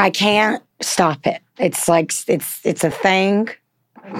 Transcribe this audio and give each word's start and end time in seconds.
I 0.00 0.08
can't 0.08 0.62
stop 0.80 1.26
it. 1.26 1.42
It's 1.58 1.86
like 1.86 2.10
it's 2.26 2.64
it's 2.64 2.84
a 2.84 2.90
thing 2.90 3.50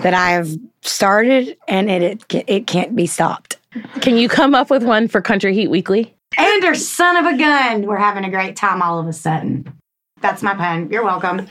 that 0.02 0.12
I 0.12 0.32
have 0.32 0.50
started, 0.82 1.56
and 1.68 1.88
it 1.88 2.22
it, 2.34 2.44
it 2.46 2.66
can't 2.66 2.94
be 2.94 3.06
stopped. 3.06 3.56
Can 4.02 4.18
you 4.18 4.28
come 4.28 4.54
up 4.54 4.68
with 4.68 4.84
one 4.84 5.08
for 5.08 5.22
Country 5.22 5.54
Heat 5.54 5.68
Weekly? 5.68 6.14
Anders, 6.36 6.86
son 6.86 7.16
of 7.16 7.24
a 7.24 7.38
gun, 7.38 7.86
we're 7.86 7.96
having 7.96 8.24
a 8.24 8.30
great 8.30 8.56
time 8.56 8.82
all 8.82 8.98
of 8.98 9.06
a 9.06 9.14
sudden. 9.14 9.72
That's 10.20 10.42
my 10.42 10.54
pun. 10.54 10.90
You're 10.90 11.02
welcome. 11.02 11.48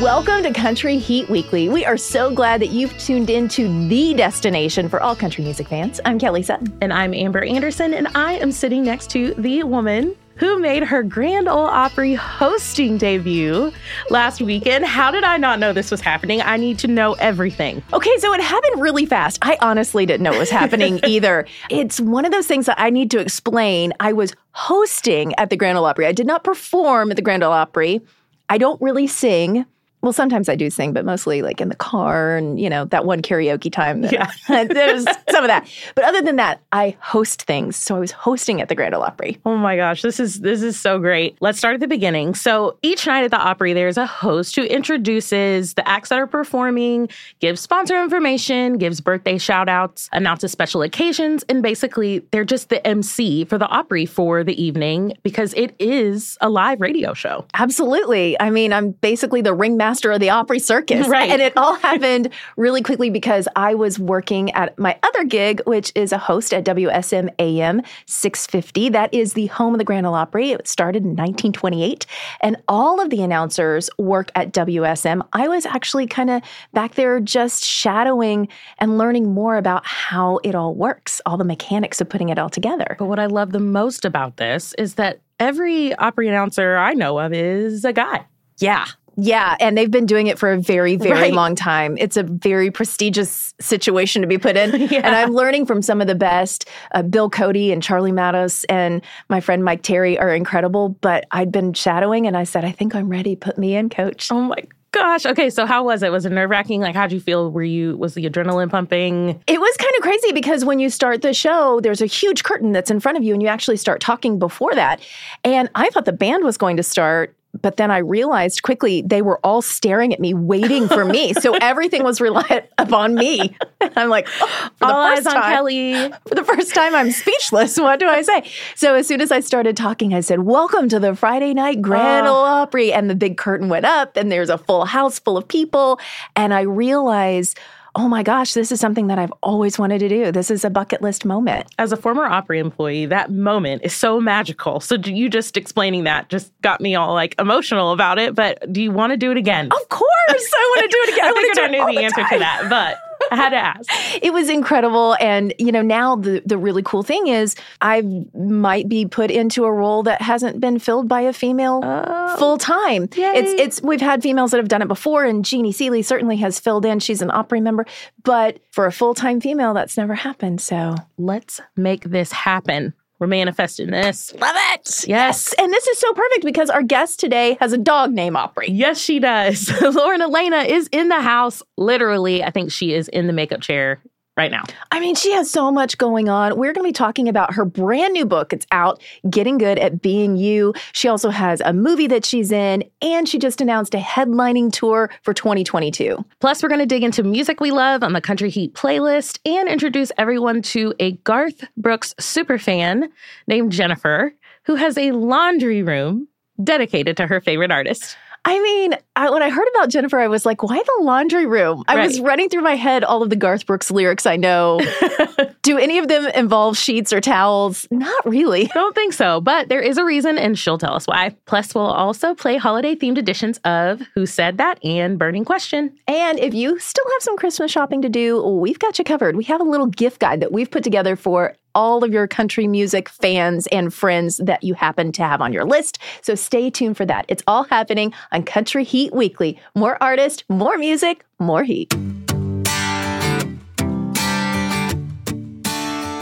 Welcome 0.00 0.44
to 0.44 0.52
Country 0.52 0.98
Heat 0.98 1.28
Weekly. 1.28 1.68
We 1.68 1.84
are 1.84 1.96
so 1.96 2.32
glad 2.32 2.60
that 2.60 2.68
you've 2.68 2.96
tuned 2.96 3.28
in 3.28 3.48
to 3.48 3.88
the 3.88 4.14
destination 4.14 4.88
for 4.88 5.02
all 5.02 5.16
country 5.16 5.42
music 5.42 5.66
fans. 5.66 6.00
I'm 6.04 6.20
Kelly 6.20 6.44
Sutton. 6.44 6.78
And 6.80 6.92
I'm 6.92 7.12
Amber 7.12 7.42
Anderson, 7.42 7.92
and 7.92 8.06
I 8.14 8.34
am 8.34 8.52
sitting 8.52 8.84
next 8.84 9.10
to 9.10 9.34
the 9.34 9.64
woman 9.64 10.14
who 10.38 10.58
made 10.58 10.84
her 10.84 11.02
Grand 11.02 11.48
Ole 11.48 11.66
Opry 11.66 12.14
hosting 12.14 12.96
debut 12.98 13.72
last 14.10 14.40
weekend. 14.40 14.84
How 14.84 15.10
did 15.10 15.24
I 15.24 15.36
not 15.36 15.58
know 15.58 15.72
this 15.72 15.90
was 15.90 16.00
happening? 16.00 16.40
I 16.40 16.56
need 16.56 16.78
to 16.80 16.88
know 16.88 17.14
everything. 17.14 17.82
Okay, 17.92 18.16
so 18.18 18.32
it 18.32 18.40
happened 18.40 18.80
really 18.80 19.06
fast. 19.06 19.38
I 19.42 19.58
honestly 19.60 20.06
didn't 20.06 20.22
know 20.22 20.32
it 20.32 20.38
was 20.38 20.50
happening 20.50 21.00
either. 21.06 21.46
It's 21.70 22.00
one 22.00 22.24
of 22.24 22.32
those 22.32 22.46
things 22.46 22.66
that 22.66 22.80
I 22.80 22.90
need 22.90 23.10
to 23.12 23.18
explain. 23.18 23.92
I 24.00 24.12
was 24.12 24.32
hosting 24.52 25.34
at 25.36 25.50
the 25.50 25.56
Grand 25.56 25.76
Ole 25.76 25.84
Opry. 25.84 26.06
I 26.06 26.12
did 26.12 26.26
not 26.26 26.44
perform 26.44 27.10
at 27.10 27.16
the 27.16 27.22
Grand 27.22 27.42
Ole 27.42 27.52
Opry. 27.52 28.00
I 28.48 28.58
don't 28.58 28.80
really 28.80 29.06
sing 29.06 29.66
well, 30.00 30.12
sometimes 30.12 30.48
I 30.48 30.54
do 30.54 30.70
sing, 30.70 30.92
but 30.92 31.04
mostly 31.04 31.42
like 31.42 31.60
in 31.60 31.68
the 31.68 31.76
car 31.76 32.36
and, 32.36 32.60
you 32.60 32.70
know, 32.70 32.84
that 32.86 33.04
one 33.04 33.20
karaoke 33.20 33.70
time. 33.70 34.04
Yeah. 34.04 34.30
there's 34.48 35.04
some 35.30 35.42
of 35.42 35.48
that. 35.48 35.68
But 35.96 36.04
other 36.04 36.22
than 36.22 36.36
that, 36.36 36.60
I 36.70 36.96
host 37.00 37.42
things. 37.42 37.74
So 37.76 37.96
I 37.96 37.98
was 37.98 38.12
hosting 38.12 38.60
at 38.60 38.68
the 38.68 38.76
Grand 38.76 38.94
Ole 38.94 39.02
Opry. 39.02 39.38
Oh 39.44 39.56
my 39.56 39.74
gosh, 39.74 40.02
this 40.02 40.20
is 40.20 40.40
this 40.40 40.62
is 40.62 40.78
so 40.78 41.00
great. 41.00 41.36
Let's 41.40 41.58
start 41.58 41.74
at 41.74 41.80
the 41.80 41.88
beginning. 41.88 42.36
So 42.36 42.78
each 42.82 43.06
night 43.08 43.24
at 43.24 43.32
the 43.32 43.40
Opry, 43.40 43.72
there's 43.72 43.96
a 43.96 44.06
host 44.06 44.54
who 44.54 44.62
introduces 44.62 45.74
the 45.74 45.86
acts 45.88 46.10
that 46.10 46.18
are 46.18 46.28
performing, 46.28 47.08
gives 47.40 47.60
sponsor 47.60 48.00
information, 48.00 48.78
gives 48.78 49.00
birthday 49.00 49.36
shout 49.36 49.68
outs, 49.68 50.08
announces 50.12 50.52
special 50.52 50.82
occasions, 50.82 51.44
and 51.48 51.60
basically 51.60 52.20
they're 52.30 52.44
just 52.44 52.68
the 52.68 52.86
MC 52.86 53.44
for 53.46 53.58
the 53.58 53.66
Opry 53.66 54.06
for 54.06 54.44
the 54.44 54.60
evening 54.62 55.14
because 55.24 55.54
it 55.54 55.74
is 55.80 56.38
a 56.40 56.48
live 56.48 56.80
radio 56.80 57.14
show. 57.14 57.44
Absolutely. 57.54 58.40
I 58.40 58.50
mean, 58.50 58.72
I'm 58.72 58.92
basically 58.92 59.42
the 59.42 59.54
ringmaster 59.54 59.87
master 59.88 60.12
of 60.12 60.20
the 60.20 60.28
Opry 60.28 60.58
circus. 60.58 61.08
Right. 61.18 61.30
And 61.30 61.40
it 61.40 61.56
all 61.56 61.74
happened 61.74 62.28
really 62.56 62.82
quickly 62.82 63.08
because 63.08 63.48
I 63.56 63.74
was 63.74 63.98
working 63.98 64.50
at 64.52 64.78
my 64.78 64.98
other 65.02 65.24
gig, 65.24 65.62
which 65.64 65.90
is 65.94 66.12
a 66.12 66.18
host 66.18 66.52
at 66.52 66.64
WSM 66.64 67.30
AM 67.38 67.80
650. 68.04 68.90
That 68.90 69.12
is 69.14 69.32
the 69.32 69.46
home 69.46 69.72
of 69.72 69.78
the 69.78 69.84
Grand 69.84 70.06
Ole 70.06 70.14
Opry. 70.14 70.50
It 70.50 70.68
started 70.68 71.04
in 71.04 71.10
1928. 71.10 72.04
And 72.40 72.56
all 72.68 73.00
of 73.00 73.08
the 73.08 73.22
announcers 73.22 73.88
work 73.96 74.30
at 74.34 74.52
WSM. 74.52 75.26
I 75.32 75.48
was 75.48 75.64
actually 75.64 76.06
kind 76.06 76.28
of 76.28 76.42
back 76.74 76.96
there 76.96 77.20
just 77.20 77.64
shadowing 77.64 78.48
and 78.78 78.98
learning 78.98 79.32
more 79.32 79.56
about 79.56 79.86
how 79.86 80.40
it 80.44 80.54
all 80.54 80.74
works, 80.74 81.22
all 81.24 81.38
the 81.38 81.44
mechanics 81.44 82.02
of 82.02 82.08
putting 82.10 82.28
it 82.28 82.38
all 82.38 82.50
together. 82.50 82.96
But 82.98 83.06
what 83.06 83.18
I 83.18 83.26
love 83.26 83.52
the 83.52 83.60
most 83.60 84.04
about 84.04 84.36
this 84.36 84.74
is 84.74 84.96
that 84.96 85.20
every 85.40 85.94
Opry 85.94 86.28
announcer 86.28 86.76
I 86.76 86.92
know 86.92 87.18
of 87.18 87.32
is 87.32 87.84
a 87.86 87.94
guy. 87.94 88.26
Yeah. 88.58 88.86
Yeah, 89.20 89.56
and 89.58 89.76
they've 89.76 89.90
been 89.90 90.06
doing 90.06 90.28
it 90.28 90.38
for 90.38 90.52
a 90.52 90.58
very, 90.58 90.94
very 90.94 91.12
right. 91.12 91.32
long 91.32 91.56
time. 91.56 91.98
It's 91.98 92.16
a 92.16 92.22
very 92.22 92.70
prestigious 92.70 93.52
situation 93.60 94.22
to 94.22 94.28
be 94.28 94.38
put 94.38 94.56
in. 94.56 94.80
yeah. 94.90 95.00
And 95.02 95.14
I'm 95.14 95.32
learning 95.32 95.66
from 95.66 95.82
some 95.82 96.00
of 96.00 96.06
the 96.06 96.14
best. 96.14 96.68
Uh, 96.92 97.02
Bill 97.02 97.28
Cody 97.28 97.72
and 97.72 97.82
Charlie 97.82 98.12
Mattos 98.12 98.62
and 98.64 99.02
my 99.28 99.40
friend 99.40 99.64
Mike 99.64 99.82
Terry 99.82 100.16
are 100.20 100.32
incredible. 100.32 100.90
But 100.90 101.26
I'd 101.32 101.50
been 101.50 101.72
shadowing 101.72 102.28
and 102.28 102.36
I 102.36 102.44
said, 102.44 102.64
I 102.64 102.70
think 102.70 102.94
I'm 102.94 103.08
ready. 103.08 103.34
Put 103.34 103.58
me 103.58 103.74
in, 103.74 103.88
coach. 103.88 104.30
Oh 104.30 104.40
my 104.40 104.62
gosh. 104.92 105.26
Okay, 105.26 105.50
so 105.50 105.66
how 105.66 105.82
was 105.82 106.04
it? 106.04 106.12
Was 106.12 106.24
it 106.24 106.30
nerve 106.30 106.50
wracking? 106.50 106.80
Like, 106.80 106.94
how'd 106.94 107.10
you 107.10 107.18
feel? 107.18 107.50
Were 107.50 107.64
you, 107.64 107.96
was 107.96 108.14
the 108.14 108.24
adrenaline 108.30 108.70
pumping? 108.70 109.30
It 109.48 109.60
was 109.60 109.76
kind 109.78 109.92
of 109.96 110.02
crazy 110.02 110.30
because 110.32 110.64
when 110.64 110.78
you 110.78 110.90
start 110.90 111.22
the 111.22 111.34
show, 111.34 111.80
there's 111.80 112.00
a 112.00 112.06
huge 112.06 112.44
curtain 112.44 112.70
that's 112.70 112.90
in 112.90 113.00
front 113.00 113.18
of 113.18 113.24
you 113.24 113.32
and 113.32 113.42
you 113.42 113.48
actually 113.48 113.78
start 113.78 114.00
talking 114.00 114.38
before 114.38 114.76
that. 114.76 115.00
And 115.42 115.68
I 115.74 115.88
thought 115.90 116.04
the 116.04 116.12
band 116.12 116.44
was 116.44 116.56
going 116.56 116.76
to 116.76 116.84
start 116.84 117.34
but 117.60 117.76
then 117.76 117.90
I 117.90 117.98
realized 117.98 118.62
quickly 118.62 119.02
they 119.02 119.22
were 119.22 119.38
all 119.44 119.62
staring 119.62 120.12
at 120.12 120.20
me, 120.20 120.34
waiting 120.34 120.86
for 120.88 121.04
me. 121.04 121.32
So 121.34 121.54
everything 121.60 122.04
was 122.04 122.20
reliant 122.20 122.66
upon 122.76 123.14
me. 123.14 123.56
I'm 123.80 124.08
like, 124.08 124.28
oh, 124.40 124.70
for 124.76 124.84
all 124.84 125.10
the 125.10 125.16
first 125.16 125.26
time, 125.28 125.52
Kelly. 125.52 126.12
For 126.26 126.34
the 126.34 126.44
first 126.44 126.74
time, 126.74 126.94
I'm 126.94 127.10
speechless. 127.10 127.78
What 127.88 128.00
do 128.00 128.06
I 128.06 128.20
say? 128.20 128.50
So 128.74 128.96
as 128.96 129.06
soon 129.06 129.22
as 129.22 129.32
I 129.32 129.40
started 129.40 129.76
talking, 129.76 130.12
I 130.12 130.20
said, 130.20 130.40
"Welcome 130.40 130.90
to 130.90 131.00
the 131.00 131.16
Friday 131.16 131.54
Night 131.54 131.80
Grand 131.80 132.26
Ole 132.26 132.34
Opry," 132.34 132.92
and 132.92 133.08
the 133.08 133.14
big 133.14 133.38
curtain 133.38 133.70
went 133.70 133.86
up, 133.86 134.16
and 134.16 134.30
there's 134.30 134.50
a 134.50 134.58
full 134.58 134.84
house 134.84 135.18
full 135.18 135.38
of 135.38 135.48
people, 135.48 135.98
and 136.36 136.52
I 136.52 136.62
realized 136.62 137.58
oh 137.98 138.08
my 138.08 138.22
gosh, 138.22 138.54
this 138.54 138.70
is 138.70 138.78
something 138.78 139.08
that 139.08 139.18
I've 139.18 139.32
always 139.42 139.76
wanted 139.76 139.98
to 139.98 140.08
do. 140.08 140.30
This 140.30 140.52
is 140.52 140.64
a 140.64 140.70
bucket 140.70 141.02
list 141.02 141.24
moment. 141.24 141.66
As 141.78 141.90
a 141.90 141.96
former 141.96 142.24
Opry 142.24 142.60
employee, 142.60 143.06
that 143.06 143.32
moment 143.32 143.82
is 143.84 143.92
so 143.92 144.20
magical. 144.20 144.78
So 144.78 144.94
you 144.94 145.28
just 145.28 145.56
explaining 145.56 146.04
that 146.04 146.28
just 146.28 146.52
got 146.62 146.80
me 146.80 146.94
all 146.94 147.12
like 147.12 147.34
emotional 147.40 147.90
about 147.90 148.20
it. 148.20 148.36
But 148.36 148.72
do 148.72 148.80
you 148.80 148.92
want 148.92 149.10
to 149.12 149.16
do 149.16 149.32
it 149.32 149.36
again? 149.36 149.66
Of 149.66 149.88
course, 149.88 150.08
I 150.30 150.74
want 150.76 150.90
to 150.90 150.96
do 150.96 150.98
it 151.02 151.12
again. 151.14 151.24
I, 151.24 151.28
I 151.28 151.34
figured 151.34 151.58
I 151.58 151.66
knew 151.66 151.98
the 151.98 152.04
answer 152.04 152.20
time. 152.22 152.30
to 152.30 152.38
that, 152.38 152.66
but 152.70 153.07
I 153.30 153.36
had 153.36 153.50
to 153.50 153.56
ask. 153.56 153.90
It 154.22 154.32
was 154.32 154.48
incredible. 154.48 155.16
And, 155.20 155.54
you 155.58 155.70
know, 155.70 155.82
now 155.82 156.16
the, 156.16 156.42
the 156.44 156.58
really 156.58 156.82
cool 156.82 157.02
thing 157.02 157.28
is 157.28 157.54
I 157.80 158.02
might 158.34 158.88
be 158.88 159.06
put 159.06 159.30
into 159.30 159.64
a 159.64 159.72
role 159.72 160.02
that 160.04 160.20
hasn't 160.22 160.60
been 160.60 160.78
filled 160.78 161.08
by 161.08 161.20
a 161.20 161.32
female 161.32 161.80
oh, 161.84 162.36
full 162.36 162.58
time. 162.58 163.08
It's, 163.12 163.60
it's, 163.60 163.82
we've 163.82 164.00
had 164.00 164.22
females 164.22 164.50
that 164.50 164.56
have 164.56 164.68
done 164.68 164.82
it 164.82 164.88
before, 164.88 165.24
and 165.24 165.44
Jeannie 165.44 165.72
Seely 165.72 166.02
certainly 166.02 166.36
has 166.38 166.58
filled 166.58 166.84
in. 166.84 166.98
She's 166.98 167.22
an 167.22 167.30
Opry 167.30 167.60
member. 167.60 167.86
But 168.24 168.58
for 168.70 168.86
a 168.86 168.92
full 168.92 169.14
time 169.14 169.40
female, 169.40 169.74
that's 169.74 169.96
never 169.96 170.14
happened. 170.14 170.60
So 170.60 170.96
let's 171.16 171.60
make 171.76 172.04
this 172.04 172.32
happen. 172.32 172.94
We're 173.18 173.26
manifesting 173.26 173.90
this. 173.90 174.32
Love 174.34 174.54
it. 174.74 175.08
Yes. 175.08 175.52
And 175.58 175.72
this 175.72 175.86
is 175.88 175.98
so 175.98 176.12
perfect 176.12 176.44
because 176.44 176.70
our 176.70 176.82
guest 176.82 177.18
today 177.18 177.56
has 177.60 177.72
a 177.72 177.78
dog 177.78 178.12
named 178.12 178.36
Opry. 178.36 178.70
Yes, 178.70 178.98
she 178.98 179.18
does. 179.18 179.70
Lauren 179.82 180.20
Alaina 180.22 180.58
is 180.58 180.88
in 180.92 181.08
the 181.08 181.20
house. 181.20 181.62
Literally, 181.76 182.44
I 182.44 182.50
think 182.50 182.70
she 182.70 182.94
is 182.94 183.08
in 183.08 183.26
the 183.26 183.32
makeup 183.32 183.60
chair 183.60 184.00
right 184.38 184.50
now? 184.50 184.62
I 184.92 185.00
mean, 185.00 185.16
she 185.16 185.32
has 185.32 185.50
so 185.50 185.70
much 185.70 185.98
going 185.98 186.28
on. 186.28 186.56
We're 186.56 186.72
going 186.72 186.84
to 186.86 186.88
be 186.88 186.92
talking 186.92 187.28
about 187.28 187.52
her 187.52 187.66
brand 187.66 188.14
new 188.14 188.24
book. 188.24 188.52
It's 188.52 188.66
out, 188.70 189.02
Getting 189.28 189.58
Good 189.58 189.78
at 189.78 190.00
Being 190.00 190.36
You. 190.36 190.72
She 190.92 191.08
also 191.08 191.28
has 191.28 191.60
a 191.62 191.74
movie 191.74 192.06
that 192.06 192.24
she's 192.24 192.50
in, 192.50 192.84
and 193.02 193.28
she 193.28 193.38
just 193.38 193.60
announced 193.60 193.94
a 193.94 193.98
headlining 193.98 194.72
tour 194.72 195.10
for 195.22 195.34
2022. 195.34 196.24
Plus, 196.40 196.62
we're 196.62 196.68
going 196.70 196.78
to 196.78 196.86
dig 196.86 197.02
into 197.02 197.22
music 197.22 197.60
we 197.60 197.72
love 197.72 198.02
on 198.02 198.12
the 198.14 198.20
Country 198.20 198.48
Heat 198.48 198.72
playlist 198.74 199.40
and 199.44 199.68
introduce 199.68 200.12
everyone 200.16 200.62
to 200.62 200.94
a 201.00 201.12
Garth 201.12 201.64
Brooks 201.76 202.14
superfan 202.20 203.08
named 203.48 203.72
Jennifer, 203.72 204.32
who 204.62 204.76
has 204.76 204.96
a 204.96 205.10
laundry 205.10 205.82
room 205.82 206.28
dedicated 206.62 207.16
to 207.16 207.26
her 207.26 207.40
favorite 207.40 207.72
artist. 207.72 208.16
I 208.48 208.58
mean, 208.60 208.94
I, 209.14 209.28
when 209.28 209.42
I 209.42 209.50
heard 209.50 209.68
about 209.74 209.90
Jennifer, 209.90 210.18
I 210.18 210.26
was 210.26 210.46
like, 210.46 210.62
why 210.62 210.78
the 210.78 211.04
laundry 211.04 211.44
room? 211.44 211.84
I 211.86 211.96
right. 211.96 212.06
was 212.06 212.18
running 212.18 212.48
through 212.48 212.62
my 212.62 212.76
head 212.76 213.04
all 213.04 213.22
of 213.22 213.28
the 213.28 213.36
Garth 213.36 213.66
Brooks 213.66 213.90
lyrics 213.90 214.24
I 214.24 214.36
know. 214.36 214.80
Do 215.62 215.76
any 215.76 215.98
of 215.98 216.08
them 216.08 216.28
involve 216.34 216.78
sheets 216.78 217.12
or 217.12 217.20
towels? 217.20 217.86
Not 217.90 218.24
really. 218.24 218.64
Don't 218.72 218.94
think 218.94 219.12
so, 219.12 219.42
but 219.42 219.68
there 219.68 219.82
is 219.82 219.98
a 219.98 220.04
reason, 220.04 220.38
and 220.38 220.58
she'll 220.58 220.78
tell 220.78 220.94
us 220.94 221.06
why. 221.06 221.36
Plus, 221.44 221.74
we'll 221.74 221.84
also 221.84 222.34
play 222.34 222.56
holiday 222.56 222.94
themed 222.94 223.18
editions 223.18 223.58
of 223.66 224.00
Who 224.14 224.24
Said 224.24 224.56
That 224.56 224.82
and 224.82 225.18
Burning 225.18 225.44
Question. 225.44 225.94
And 226.06 226.38
if 226.38 226.54
you 226.54 226.78
still 226.78 227.04
have 227.04 227.22
some 227.22 227.36
Christmas 227.36 227.70
shopping 227.70 228.00
to 228.00 228.08
do, 228.08 228.42
we've 228.42 228.78
got 228.78 228.98
you 228.98 229.04
covered. 229.04 229.36
We 229.36 229.44
have 229.44 229.60
a 229.60 229.64
little 229.64 229.88
gift 229.88 230.20
guide 230.20 230.40
that 230.40 230.52
we've 230.52 230.70
put 230.70 230.84
together 230.84 231.16
for 231.16 231.54
all 231.78 232.02
of 232.02 232.12
your 232.12 232.26
country 232.26 232.66
music 232.66 233.08
fans 233.08 233.68
and 233.68 233.94
friends 233.94 234.38
that 234.38 234.64
you 234.64 234.74
happen 234.74 235.12
to 235.12 235.22
have 235.22 235.40
on 235.40 235.52
your 235.52 235.64
list. 235.64 235.96
So 236.22 236.34
stay 236.34 236.70
tuned 236.70 236.96
for 236.96 237.06
that. 237.06 237.24
It's 237.28 237.44
all 237.46 237.62
happening 237.62 238.12
on 238.32 238.42
Country 238.42 238.82
Heat 238.82 239.14
Weekly. 239.14 239.56
More 239.76 239.96
artists, 240.02 240.42
more 240.48 240.76
music, 240.76 241.24
more 241.38 241.62
heat. 241.62 241.94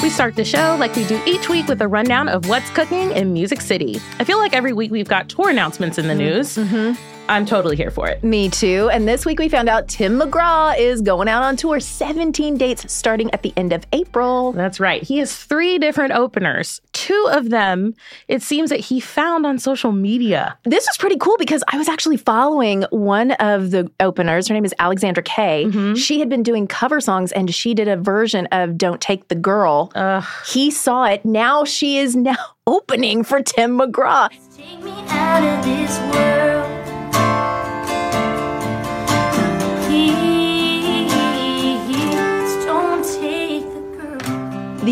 We 0.02 0.10
start 0.10 0.36
the 0.36 0.44
show 0.44 0.76
like 0.78 0.94
we 0.94 1.06
do 1.06 1.18
each 1.24 1.48
week 1.48 1.68
with 1.68 1.80
a 1.80 1.88
rundown 1.88 2.28
of 2.28 2.50
what's 2.50 2.68
cooking 2.70 3.12
in 3.12 3.32
Music 3.32 3.62
City. 3.62 3.98
I 4.18 4.24
feel 4.24 4.36
like 4.36 4.52
every 4.52 4.74
week 4.74 4.90
we've 4.90 5.08
got 5.08 5.30
tour 5.30 5.48
announcements 5.48 5.96
in 5.96 6.06
the 6.06 6.14
news. 6.14 6.56
Mm-hmm. 6.56 7.15
I'm 7.28 7.44
totally 7.44 7.76
here 7.76 7.90
for 7.90 8.08
it. 8.08 8.22
Me 8.22 8.48
too. 8.48 8.88
And 8.92 9.08
this 9.08 9.26
week 9.26 9.38
we 9.38 9.48
found 9.48 9.68
out 9.68 9.88
Tim 9.88 10.18
McGraw 10.18 10.78
is 10.78 11.02
going 11.02 11.28
out 11.28 11.42
on 11.42 11.56
tour 11.56 11.80
17 11.80 12.56
dates 12.56 12.92
starting 12.92 13.30
at 13.32 13.42
the 13.42 13.52
end 13.56 13.72
of 13.72 13.84
April. 13.92 14.52
That's 14.52 14.78
right. 14.78 15.02
He 15.02 15.18
has 15.18 15.36
three 15.36 15.78
different 15.78 16.12
openers. 16.12 16.80
Two 16.92 17.28
of 17.32 17.50
them, 17.50 17.94
it 18.28 18.42
seems 18.42 18.70
that 18.70 18.78
he 18.80 19.00
found 19.00 19.44
on 19.44 19.58
social 19.58 19.90
media. 19.90 20.56
This 20.64 20.86
was 20.86 20.96
pretty 20.98 21.16
cool 21.16 21.36
because 21.38 21.64
I 21.68 21.78
was 21.78 21.88
actually 21.88 22.16
following 22.16 22.84
one 22.90 23.32
of 23.32 23.72
the 23.72 23.90
openers. 23.98 24.46
Her 24.46 24.54
name 24.54 24.64
is 24.64 24.74
Alexandra 24.78 25.22
Kay. 25.22 25.64
Mm-hmm. 25.64 25.94
She 25.94 26.20
had 26.20 26.28
been 26.28 26.44
doing 26.44 26.68
cover 26.68 27.00
songs 27.00 27.32
and 27.32 27.52
she 27.52 27.74
did 27.74 27.88
a 27.88 27.96
version 27.96 28.46
of 28.52 28.78
Don't 28.78 29.00
Take 29.00 29.28
the 29.28 29.34
Girl. 29.34 29.90
Ugh. 29.96 30.24
He 30.46 30.70
saw 30.70 31.04
it. 31.06 31.24
Now 31.24 31.64
she 31.64 31.98
is 31.98 32.14
now 32.14 32.36
opening 32.68 33.24
for 33.24 33.42
Tim 33.42 33.78
McGraw. 33.78 34.28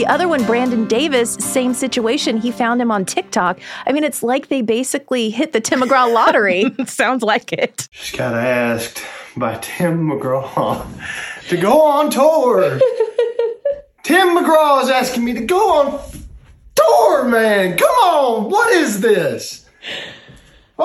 The 0.04 0.12
other 0.12 0.28
one, 0.28 0.44
Brandon 0.44 0.86
Davis, 0.86 1.34
same 1.34 1.72
situation. 1.72 2.36
He 2.36 2.50
found 2.50 2.82
him 2.82 2.90
on 2.90 3.06
TikTok. 3.06 3.58
I 3.86 3.92
mean, 3.92 4.04
it's 4.04 4.22
like 4.22 4.48
they 4.48 4.60
basically 4.60 5.30
hit 5.30 5.52
the 5.52 5.60
Tim 5.60 5.80
McGraw 5.80 6.12
lottery. 6.12 6.74
Sounds 6.86 7.22
like 7.22 7.52
it. 7.52 7.88
Just 7.90 8.18
got 8.18 8.34
asked 8.34 9.02
by 9.36 9.56
Tim 9.62 10.10
McGraw 10.10 10.86
to 11.48 11.56
go 11.56 11.80
on 11.80 12.10
tour. 12.10 12.78
Tim 14.02 14.36
McGraw 14.36 14.82
is 14.82 14.90
asking 14.90 15.24
me 15.24 15.32
to 15.32 15.44
go 15.44 15.72
on 15.72 16.00
tour, 16.74 17.24
man. 17.24 17.78
Come 17.78 17.88
on. 17.88 18.50
What 18.50 18.74
is 18.74 19.00
this? 19.00 19.66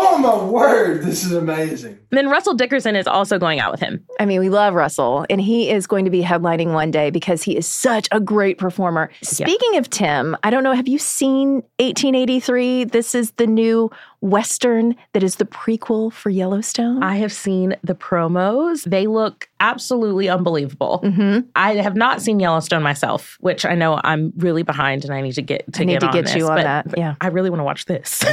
Oh 0.01 0.17
my 0.17 0.43
word, 0.45 1.03
this 1.03 1.25
is 1.25 1.33
amazing. 1.33 1.91
And 1.91 2.17
then 2.17 2.29
Russell 2.29 2.53
Dickerson 2.53 2.95
is 2.95 3.05
also 3.05 3.37
going 3.37 3.59
out 3.59 3.69
with 3.69 3.81
him. 3.81 4.05
I 4.17 4.25
mean, 4.25 4.39
we 4.39 4.47
love 4.47 4.73
Russell, 4.73 5.25
and 5.29 5.41
he 5.41 5.69
is 5.69 5.87
going 5.87 6.05
to 6.05 6.11
be 6.11 6.21
headlining 6.21 6.73
one 6.73 6.89
day 6.89 7.09
because 7.09 7.43
he 7.43 7.57
is 7.57 7.67
such 7.67 8.07
a 8.13 8.21
great 8.21 8.57
performer. 8.57 9.11
Speaking 9.21 9.75
of 9.75 9.89
Tim, 9.89 10.37
I 10.43 10.51
don't 10.51 10.63
know, 10.63 10.71
have 10.71 10.87
you 10.87 10.99
seen 10.99 11.55
1883? 11.79 12.85
This 12.85 13.13
is 13.13 13.31
the 13.31 13.45
new 13.45 13.91
Western 14.21 14.95
that 15.13 15.23
is 15.23 15.35
the 15.35 15.45
prequel 15.45 16.11
for 16.11 16.29
Yellowstone. 16.29 17.01
I 17.03 17.15
have 17.17 17.31
seen 17.31 17.75
the 17.83 17.95
promos. 17.95 18.83
They 18.83 19.07
look 19.07 19.47
absolutely 19.59 20.29
unbelievable. 20.29 21.01
Mhm. 21.03 21.45
I 21.55 21.75
have 21.75 21.95
not 21.95 22.21
seen 22.21 22.39
Yellowstone 22.39 22.83
myself, 22.83 23.37
which 23.39 23.65
I 23.65 23.75
know 23.75 23.99
I'm 24.03 24.33
really 24.37 24.63
behind 24.63 25.05
and 25.05 25.13
I 25.13 25.21
need 25.21 25.33
to 25.33 25.41
get 25.41 25.71
to 25.73 25.81
I 25.81 25.85
need 25.85 25.93
get 25.93 25.99
to 26.01 26.07
on 26.07 26.13
get 26.13 26.25
this, 26.25 26.35
you 26.35 26.47
on 26.47 26.57
that, 26.57 26.87
yeah. 26.97 27.15
I 27.21 27.27
really 27.27 27.49
want 27.49 27.59
to 27.59 27.63
watch 27.65 27.85
this. 27.85 28.23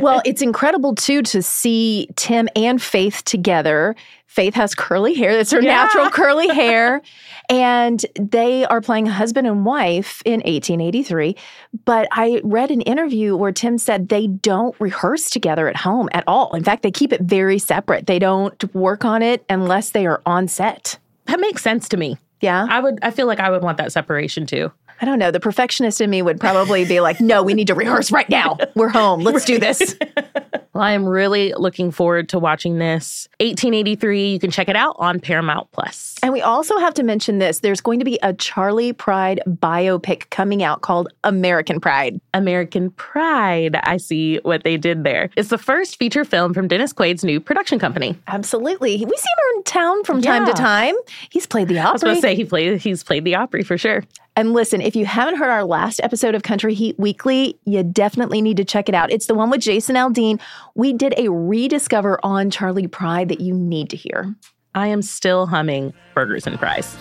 well, 0.00 0.20
it's 0.24 0.42
incredible 0.42 0.94
too 0.94 1.22
to 1.22 1.42
see 1.42 2.08
Tim 2.16 2.48
and 2.56 2.80
Faith 2.80 3.24
together. 3.24 3.94
Faith 4.26 4.54
has 4.54 4.74
curly 4.74 5.14
hair. 5.14 5.34
That's 5.36 5.50
her 5.52 5.60
Yeah. 5.62 5.72
natural 5.84 6.10
curly 6.10 6.48
hair. 6.54 7.00
And 7.48 8.04
they 8.20 8.64
are 8.66 8.80
playing 8.80 9.06
husband 9.06 9.46
and 9.46 9.64
wife 9.64 10.20
in 10.24 10.40
1883. 10.40 11.36
But 11.84 12.08
I 12.12 12.40
read 12.44 12.70
an 12.70 12.80
interview 12.82 13.36
where 13.36 13.52
Tim 13.52 13.78
said 13.78 14.08
they 14.08 14.26
don't 14.26 14.78
rehearse 14.80 15.30
together 15.30 15.68
at 15.68 15.76
home 15.76 16.08
at 16.12 16.24
all. 16.26 16.54
In 16.54 16.64
fact, 16.64 16.82
they 16.82 16.90
keep 16.90 17.12
it 17.12 17.22
very 17.22 17.58
separate. 17.58 18.06
They 18.06 18.18
don't 18.18 18.74
work 18.74 19.04
on 19.04 19.22
it 19.22 19.44
unless 19.48 19.90
they 19.90 20.06
are 20.06 20.20
on 20.26 20.48
set. 20.48 20.98
that 21.26 21.40
makes 21.40 21.62
sense 21.62 21.88
to 21.90 21.96
me. 21.96 22.18
Yeah. 22.42 22.66
I 22.68 22.80
would 22.80 22.98
I 23.02 23.10
feel 23.12 23.26
like 23.26 23.40
I 23.40 23.48
would 23.50 23.62
want 23.62 23.78
that 23.78 23.90
separation 23.92 24.44
too. 24.44 24.70
I 25.00 25.04
don't 25.06 25.18
know. 25.18 25.30
The 25.30 25.40
perfectionist 25.40 26.00
in 26.00 26.10
me 26.10 26.20
would 26.22 26.40
probably 26.40 26.84
be 26.84 27.00
like, 27.00 27.20
no, 27.20 27.42
we 27.42 27.54
need 27.54 27.66
to 27.68 27.74
rehearse 27.74 28.10
right 28.10 28.28
now. 28.28 28.56
We're 28.74 28.88
home. 28.88 29.20
Let's 29.20 29.44
do 29.52 29.58
this. 29.58 29.96
Well, 30.76 30.84
I 30.84 30.92
am 30.92 31.06
really 31.06 31.54
looking 31.56 31.90
forward 31.90 32.28
to 32.28 32.38
watching 32.38 32.76
this. 32.76 33.28
1883, 33.40 34.32
you 34.32 34.38
can 34.38 34.50
check 34.50 34.68
it 34.68 34.76
out 34.76 34.94
on 34.98 35.20
Paramount 35.20 35.72
Plus. 35.72 36.16
And 36.22 36.34
we 36.34 36.42
also 36.42 36.76
have 36.76 36.92
to 36.94 37.02
mention 37.02 37.38
this 37.38 37.60
there's 37.60 37.80
going 37.80 37.98
to 37.98 38.04
be 38.04 38.18
a 38.22 38.34
Charley 38.34 38.92
Pride 38.92 39.40
biopic 39.48 40.28
coming 40.28 40.62
out 40.62 40.82
called 40.82 41.08
American 41.24 41.80
Pride. 41.80 42.20
American 42.34 42.90
Pride. 42.90 43.76
I 43.84 43.96
see 43.96 44.36
what 44.42 44.64
they 44.64 44.76
did 44.76 45.02
there. 45.02 45.30
It's 45.34 45.48
the 45.48 45.56
first 45.56 45.98
feature 45.98 46.26
film 46.26 46.52
from 46.52 46.68
Dennis 46.68 46.92
Quaid's 46.92 47.24
new 47.24 47.40
production 47.40 47.78
company. 47.78 48.18
Absolutely. 48.26 48.96
We 48.96 48.98
see 48.98 49.06
him 49.06 49.56
in 49.56 49.62
town 49.62 50.04
from 50.04 50.20
time 50.20 50.44
to 50.44 50.52
time. 50.52 50.94
He's 51.30 51.46
played 51.46 51.68
the 51.68 51.78
Opry. 51.78 51.88
I 51.88 51.92
was 51.92 52.02
going 52.02 52.16
to 52.16 52.20
say 52.20 52.34
he 52.34 52.44
played 52.44 52.82
he's 52.82 53.02
played 53.02 53.24
the 53.24 53.36
Opry 53.36 53.62
for 53.62 53.78
sure. 53.78 54.04
and 54.36 54.52
listen, 54.52 54.82
if 54.82 54.94
you 54.94 55.06
haven't 55.06 55.36
heard 55.36 55.48
our 55.48 55.64
last 55.64 56.00
episode 56.02 56.34
of 56.34 56.42
Country 56.42 56.74
Heat 56.74 56.98
Weekly, 56.98 57.58
you 57.64 57.82
definitely 57.82 58.42
need 58.42 58.58
to 58.58 58.64
check 58.64 58.90
it 58.90 58.94
out. 58.94 59.10
It's 59.10 59.24
the 59.24 59.34
one 59.34 59.48
with 59.48 59.62
Jason 59.62 59.96
Aldean. 59.96 60.38
We 60.74 60.92
did 60.92 61.14
a 61.16 61.30
rediscover 61.30 62.18
on 62.22 62.50
Charley 62.50 62.86
Pride 62.86 63.28
that 63.28 63.40
you 63.40 63.54
need 63.54 63.90
to 63.90 63.96
hear. 63.96 64.34
I 64.74 64.88
am 64.88 65.00
still 65.02 65.46
humming 65.46 65.94
burgers 66.14 66.46
and 66.46 66.58
fries 66.58 66.96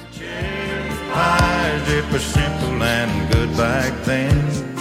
it 1.87 2.11
was 2.11 2.23
simple 2.23 2.83
and 2.83 3.31
good 3.31 3.55
back 3.55 3.93
then. 4.05 4.75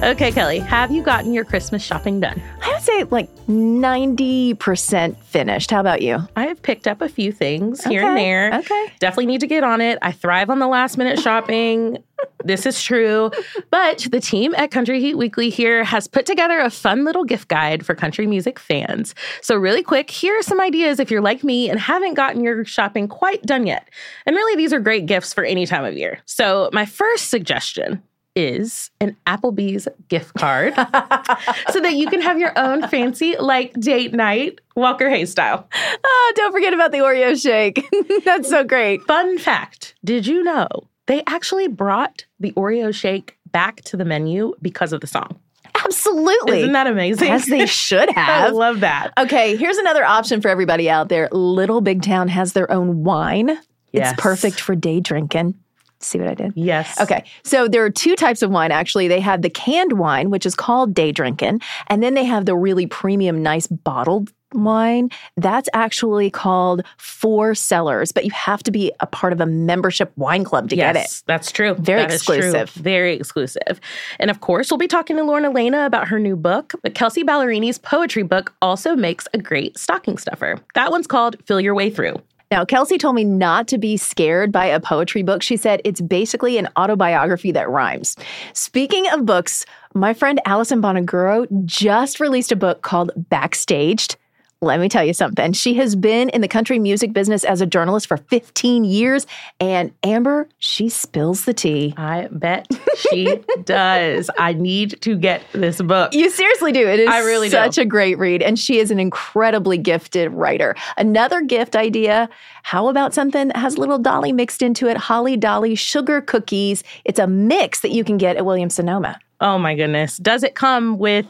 Okay, 0.00 0.30
Kelly, 0.30 0.60
have 0.60 0.92
you 0.92 1.02
gotten 1.02 1.32
your 1.32 1.44
Christmas 1.44 1.82
shopping 1.82 2.20
done? 2.20 2.40
I 2.62 2.72
would 2.72 2.82
say 2.82 3.02
like 3.04 3.28
90% 3.46 5.16
finished. 5.24 5.72
How 5.72 5.80
about 5.80 6.02
you? 6.02 6.20
I 6.36 6.46
have 6.46 6.62
picked 6.62 6.86
up 6.86 7.02
a 7.02 7.08
few 7.08 7.32
things 7.32 7.82
here 7.82 8.06
and 8.06 8.16
there. 8.16 8.54
okay. 8.54 8.92
Definitely 9.00 9.26
need 9.26 9.40
to 9.40 9.48
get 9.48 9.64
on 9.64 9.80
it. 9.80 9.98
I 10.00 10.12
thrive 10.12 10.50
on 10.50 10.60
the 10.60 10.68
last 10.68 10.98
minute 10.98 11.18
shopping. 11.18 11.98
this 12.44 12.64
is 12.64 12.80
true. 12.80 13.32
But 13.70 14.06
the 14.12 14.20
team 14.20 14.54
at 14.54 14.70
Country 14.70 15.00
Heat 15.00 15.16
Weekly 15.18 15.50
here 15.50 15.82
has 15.82 16.06
put 16.06 16.26
together 16.26 16.60
a 16.60 16.70
fun 16.70 17.04
little 17.04 17.24
gift 17.24 17.48
guide 17.48 17.84
for 17.84 17.96
country 17.96 18.26
music 18.28 18.60
fans. 18.60 19.16
So, 19.42 19.56
really 19.56 19.82
quick, 19.82 20.10
here 20.10 20.38
are 20.38 20.42
some 20.42 20.60
ideas 20.60 21.00
if 21.00 21.10
you're 21.10 21.20
like 21.20 21.42
me 21.42 21.68
and 21.68 21.78
haven't 21.78 22.14
gotten 22.14 22.42
your 22.42 22.64
shopping 22.64 23.08
quite 23.08 23.42
done 23.42 23.66
yet. 23.66 23.88
And 24.26 24.36
really, 24.36 24.56
these 24.56 24.72
are 24.72 24.80
great 24.80 25.06
gifts 25.06 25.34
for 25.34 25.42
any 25.44 25.66
time 25.66 25.84
of 25.84 25.96
year. 25.96 26.20
So, 26.24 26.70
my 26.72 26.86
first 26.86 27.30
suggestion 27.30 28.02
is 28.38 28.92
an 29.00 29.16
Applebee's 29.26 29.88
gift 30.08 30.32
card 30.34 30.74
so 31.70 31.80
that 31.80 31.94
you 31.94 32.06
can 32.08 32.22
have 32.22 32.38
your 32.38 32.56
own 32.56 32.86
fancy 32.86 33.34
like 33.36 33.72
date 33.74 34.14
night 34.14 34.60
Walker 34.76 35.10
Hayes 35.10 35.32
style. 35.32 35.68
Oh, 36.04 36.32
don't 36.36 36.52
forget 36.52 36.72
about 36.72 36.92
the 36.92 36.98
Oreo 36.98 37.40
shake. 37.40 37.84
That's 38.24 38.48
so 38.48 38.62
great. 38.62 39.02
Fun 39.02 39.38
fact 39.38 39.96
Did 40.04 40.26
you 40.28 40.44
know 40.44 40.68
they 41.06 41.24
actually 41.26 41.66
brought 41.66 42.26
the 42.38 42.52
Oreo 42.52 42.94
shake 42.94 43.36
back 43.50 43.82
to 43.82 43.96
the 43.96 44.04
menu 44.04 44.54
because 44.62 44.92
of 44.92 45.00
the 45.00 45.08
song? 45.08 45.40
Absolutely. 45.84 46.60
Isn't 46.60 46.72
that 46.72 46.86
amazing? 46.86 47.30
As 47.30 47.46
they 47.46 47.66
should 47.66 48.10
have. 48.14 48.44
I 48.44 48.48
love 48.50 48.80
that. 48.80 49.12
Okay, 49.18 49.56
here's 49.56 49.78
another 49.78 50.04
option 50.04 50.40
for 50.40 50.48
everybody 50.48 50.88
out 50.88 51.08
there. 51.08 51.28
Little 51.32 51.80
Big 51.80 52.02
Town 52.02 52.28
has 52.28 52.52
their 52.52 52.70
own 52.70 53.02
wine. 53.02 53.58
Yes. 53.92 54.12
It's 54.12 54.20
perfect 54.20 54.60
for 54.60 54.76
day 54.76 55.00
drinking. 55.00 55.54
See 56.00 56.18
what 56.18 56.28
I 56.28 56.34
did? 56.34 56.52
Yes. 56.54 57.00
Okay, 57.00 57.24
so 57.42 57.66
there 57.68 57.84
are 57.84 57.90
two 57.90 58.14
types 58.16 58.42
of 58.42 58.50
wine 58.50 58.70
actually. 58.70 59.08
They 59.08 59.20
have 59.20 59.42
the 59.42 59.50
canned 59.50 59.94
wine, 59.98 60.30
which 60.30 60.46
is 60.46 60.54
called 60.54 60.94
day 60.94 61.12
drinking, 61.12 61.60
and 61.88 62.02
then 62.02 62.14
they 62.14 62.24
have 62.24 62.46
the 62.46 62.56
really 62.56 62.86
premium, 62.86 63.42
nice 63.42 63.66
bottled 63.66 64.32
wine. 64.54 65.10
That's 65.36 65.68
actually 65.74 66.30
called 66.30 66.82
Four 66.96 67.54
Cellars, 67.54 68.12
but 68.12 68.24
you 68.24 68.30
have 68.30 68.62
to 68.62 68.70
be 68.70 68.90
a 69.00 69.06
part 69.06 69.34
of 69.34 69.40
a 69.42 69.46
membership 69.46 70.10
wine 70.16 70.42
club 70.42 70.70
to 70.70 70.76
Yes, 70.76 70.94
get 70.94 71.04
it. 71.04 71.22
that's 71.26 71.52
true. 71.52 71.74
Very 71.74 72.00
That 72.02 72.12
is 72.12 72.24
true. 72.24 72.36
exclusive. 72.36 72.70
Very 72.70 73.14
exclusive. 73.14 73.78
And 74.18 74.30
of 74.30 74.40
course, 74.40 74.70
we'll 74.70 74.78
be 74.78 74.88
talking 74.88 75.16
to 75.16 75.22
Lauren 75.22 75.44
Alaina 75.44 75.84
about 75.84 76.08
her 76.08 76.18
new 76.18 76.34
book, 76.36 76.72
but 76.82 76.94
Kelsea 76.94 77.24
Ballerini's 77.24 77.76
poetry 77.76 78.22
book 78.22 78.54
also 78.62 78.96
makes 78.96 79.28
a 79.34 79.38
great 79.38 79.76
stocking 79.76 80.16
stuffer. 80.16 80.56
That 80.74 80.90
one's 80.92 81.06
called 81.06 81.36
Feel 81.44 81.60
Your 81.60 81.74
Way 81.74 81.90
Through. 81.90 82.14
Now, 82.50 82.64
Kelsey 82.64 82.96
told 82.96 83.14
me 83.14 83.24
not 83.24 83.68
to 83.68 83.78
be 83.78 83.98
scared 83.98 84.50
by 84.50 84.66
a 84.66 84.80
poetry 84.80 85.22
book. 85.22 85.42
She 85.42 85.56
said 85.56 85.82
it's 85.84 86.00
basically 86.00 86.56
an 86.56 86.68
autobiography 86.78 87.52
that 87.52 87.68
rhymes. 87.68 88.16
Speaking 88.54 89.06
of 89.10 89.26
books, 89.26 89.66
my 89.94 90.14
friend 90.14 90.40
Allison 90.46 90.80
Bonaguro 90.80 91.46
just 91.66 92.20
released 92.20 92.50
a 92.50 92.56
book 92.56 92.80
called 92.80 93.10
Backstaged. 93.30 94.16
Let 94.60 94.80
me 94.80 94.88
tell 94.88 95.04
you 95.04 95.14
something. 95.14 95.52
She 95.52 95.74
has 95.74 95.94
been 95.94 96.30
in 96.30 96.40
the 96.40 96.48
country 96.48 96.80
music 96.80 97.12
business 97.12 97.44
as 97.44 97.60
a 97.60 97.66
journalist 97.66 98.08
for 98.08 98.16
15 98.16 98.82
years, 98.84 99.24
and 99.60 99.92
Amber, 100.02 100.48
she 100.58 100.88
spills 100.88 101.44
the 101.44 101.54
tea. 101.54 101.94
I 101.96 102.26
bet 102.32 102.66
she 102.96 103.38
does. 103.64 104.30
I 104.36 104.54
need 104.54 105.00
to 105.02 105.16
get 105.16 105.42
this 105.52 105.80
book. 105.80 106.12
You 106.12 106.28
seriously 106.28 106.72
do. 106.72 106.88
It 106.88 106.98
is 106.98 107.08
I 107.08 107.20
really 107.20 107.46
do. 107.46 107.52
such 107.52 107.78
a 107.78 107.84
great 107.84 108.18
read. 108.18 108.42
And 108.42 108.58
she 108.58 108.78
is 108.80 108.90
an 108.90 108.98
incredibly 108.98 109.78
gifted 109.78 110.32
writer. 110.32 110.74
Another 110.96 111.40
gift 111.40 111.76
idea 111.76 112.28
how 112.64 112.88
about 112.88 113.14
something 113.14 113.48
that 113.48 113.56
has 113.56 113.76
a 113.76 113.80
little 113.80 113.98
dolly 113.98 114.32
mixed 114.32 114.60
into 114.60 114.88
it? 114.88 114.96
Holly 114.96 115.36
Dolly 115.36 115.76
sugar 115.76 116.20
cookies. 116.20 116.82
It's 117.04 117.20
a 117.20 117.28
mix 117.28 117.80
that 117.82 117.92
you 117.92 118.02
can 118.02 118.18
get 118.18 118.36
at 118.36 118.44
Williams 118.44 118.74
Sonoma. 118.74 119.20
Oh 119.40 119.56
my 119.56 119.76
goodness. 119.76 120.16
Does 120.16 120.42
it 120.42 120.56
come 120.56 120.98
with 120.98 121.26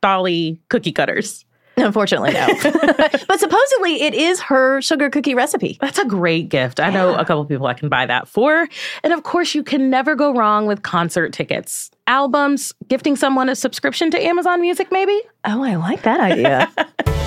Dolly 0.00 0.58
cookie 0.70 0.92
cutters? 0.92 1.44
Unfortunately, 1.80 2.32
no. 2.32 2.46
but 2.62 3.40
supposedly 3.40 4.02
it 4.02 4.14
is 4.14 4.40
her 4.40 4.80
sugar 4.80 5.10
cookie 5.10 5.34
recipe. 5.34 5.78
That's 5.80 5.98
a 5.98 6.04
great 6.04 6.48
gift. 6.48 6.80
I 6.80 6.90
know 6.90 7.14
a 7.14 7.24
couple 7.24 7.44
people 7.44 7.66
I 7.66 7.74
can 7.74 7.88
buy 7.88 8.06
that 8.06 8.28
for. 8.28 8.68
And 9.02 9.12
of 9.12 9.22
course, 9.22 9.54
you 9.54 9.62
can 9.62 9.90
never 9.90 10.14
go 10.14 10.34
wrong 10.34 10.66
with 10.66 10.82
concert 10.82 11.32
tickets, 11.32 11.90
albums, 12.06 12.72
gifting 12.88 13.16
someone 13.16 13.48
a 13.48 13.56
subscription 13.56 14.10
to 14.10 14.22
Amazon 14.22 14.60
Music, 14.60 14.90
maybe. 14.92 15.20
Oh, 15.44 15.62
I 15.64 15.76
like 15.76 16.02
that 16.02 16.20
idea. 16.20 16.70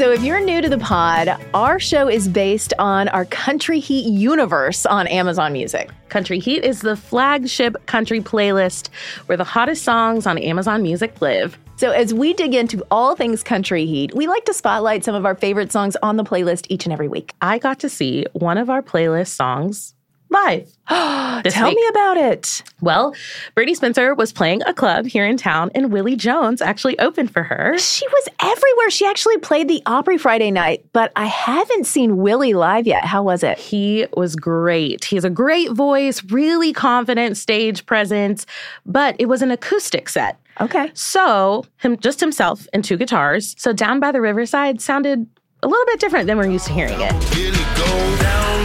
So, 0.00 0.10
if 0.10 0.22
you're 0.22 0.42
new 0.42 0.62
to 0.62 0.68
the 0.70 0.78
pod, 0.78 1.28
our 1.52 1.78
show 1.78 2.08
is 2.08 2.26
based 2.26 2.72
on 2.78 3.08
our 3.08 3.26
Country 3.26 3.80
Heat 3.80 4.06
universe 4.06 4.86
on 4.86 5.06
Amazon 5.06 5.52
Music. 5.52 5.90
Country 6.08 6.38
Heat 6.38 6.64
is 6.64 6.80
the 6.80 6.96
flagship 6.96 7.76
country 7.84 8.22
playlist 8.22 8.88
where 9.26 9.36
the 9.36 9.44
hottest 9.44 9.84
songs 9.84 10.26
on 10.26 10.38
Amazon 10.38 10.80
Music 10.80 11.20
live. 11.20 11.58
So, 11.76 11.90
as 11.90 12.14
we 12.14 12.32
dig 12.32 12.54
into 12.54 12.82
all 12.90 13.14
things 13.14 13.42
Country 13.42 13.84
Heat, 13.84 14.14
we 14.14 14.26
like 14.26 14.46
to 14.46 14.54
spotlight 14.54 15.04
some 15.04 15.14
of 15.14 15.26
our 15.26 15.34
favorite 15.34 15.70
songs 15.70 15.98
on 16.02 16.16
the 16.16 16.24
playlist 16.24 16.64
each 16.70 16.86
and 16.86 16.94
every 16.94 17.08
week. 17.08 17.34
I 17.42 17.58
got 17.58 17.78
to 17.80 17.90
see 17.90 18.24
one 18.32 18.56
of 18.56 18.70
our 18.70 18.80
playlist 18.80 19.34
songs 19.34 19.94
live. 20.30 20.64
this 21.44 21.54
Tell 21.54 21.68
week. 21.68 21.76
me 21.76 21.86
about 21.90 22.16
it. 22.16 22.62
Well, 22.80 23.14
Brittney 23.56 23.76
Spencer 23.76 24.14
was 24.14 24.32
playing 24.32 24.62
a 24.62 24.72
club 24.72 25.06
here 25.06 25.26
in 25.26 25.36
town, 25.36 25.70
and 25.74 25.92
Willie 25.92 26.16
Jones 26.16 26.62
actually 26.62 26.98
opened 26.98 27.32
for 27.32 27.42
her. 27.42 27.76
She 27.78 28.06
was 28.06 28.28
everywhere. 28.40 28.90
She 28.90 29.06
actually 29.06 29.38
played 29.38 29.68
the 29.68 29.82
Opry 29.86 30.18
Friday 30.18 30.50
night, 30.50 30.84
but 30.92 31.12
I 31.16 31.26
haven't 31.26 31.86
seen 31.86 32.16
Willie 32.18 32.54
live 32.54 32.86
yet. 32.86 33.04
How 33.04 33.22
was 33.22 33.42
it? 33.42 33.58
He 33.58 34.06
was 34.16 34.36
great. 34.36 35.04
He 35.04 35.16
has 35.16 35.24
a 35.24 35.30
great 35.30 35.72
voice, 35.72 36.22
really 36.24 36.72
confident 36.72 37.36
stage 37.36 37.84
presence, 37.86 38.46
but 38.86 39.16
it 39.18 39.26
was 39.26 39.42
an 39.42 39.50
acoustic 39.50 40.08
set. 40.08 40.38
Okay. 40.60 40.90
So, 40.94 41.64
him 41.78 41.96
just 41.98 42.20
himself 42.20 42.66
and 42.72 42.84
two 42.84 42.96
guitars. 42.96 43.54
So, 43.58 43.72
Down 43.72 43.98
by 43.98 44.12
the 44.12 44.20
Riverside 44.20 44.80
sounded 44.80 45.26
a 45.62 45.68
little 45.68 45.86
bit 45.86 46.00
different 46.00 46.26
than 46.26 46.36
we're 46.38 46.50
used 46.50 46.66
to 46.66 46.72
hearing 46.72 46.98
it. 47.00 48.59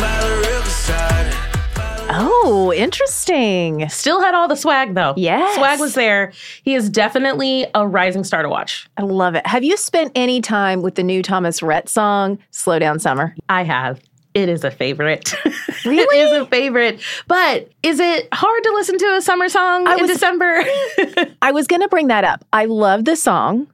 Oh, 2.18 2.72
interesting. 2.76 3.88
Still 3.90 4.22
had 4.22 4.34
all 4.34 4.48
the 4.48 4.56
swag 4.56 4.94
though. 4.96 5.14
Yes. 5.18 5.56
Swag 5.56 5.80
was 5.80 5.94
there. 5.96 6.32
He 6.64 6.76
is 6.76 6.90
definitely 6.90 7.68
a 7.76 7.88
rising 7.88 8.24
star 8.24 8.42
to 8.42 8.50
watch. 8.50 8.88
I 8.98 9.04
love 9.04 9.36
it. 9.36 9.46
Have 9.48 9.64
you 9.64 9.78
spent 9.78 10.12
any 10.16 10.42
time 10.42 10.82
with 10.82 10.96
the 10.96 11.04
new 11.04 11.22
Thomas 11.22 11.62
Rhett 11.62 11.90
song, 11.90 12.40
Slow 12.52 12.80
Down 12.80 13.00
Summer? 13.00 13.36
I 13.50 13.64
have. 13.64 14.00
It 14.34 14.50
is 14.50 14.64
a 14.64 14.72
favorite. 14.72 15.34
Really? 15.86 16.18
it 16.20 16.34
is 16.34 16.42
a 16.42 16.48
favorite. 16.48 17.00
But 17.28 17.70
is 17.84 18.00
it 18.00 18.28
hard 18.34 18.64
to 18.64 18.72
listen 18.74 18.98
to 18.98 19.06
a 19.18 19.22
summer 19.22 19.50
song 19.50 19.88
in 19.88 20.00
was- 20.02 20.10
December? 20.10 20.64
I 21.44 21.52
was 21.52 21.68
going 21.68 21.82
to 21.84 21.88
bring 21.90 22.08
that 22.08 22.24
up. 22.24 22.44
I 22.52 22.66
love 22.66 23.06
the 23.06 23.16
song. 23.16 23.68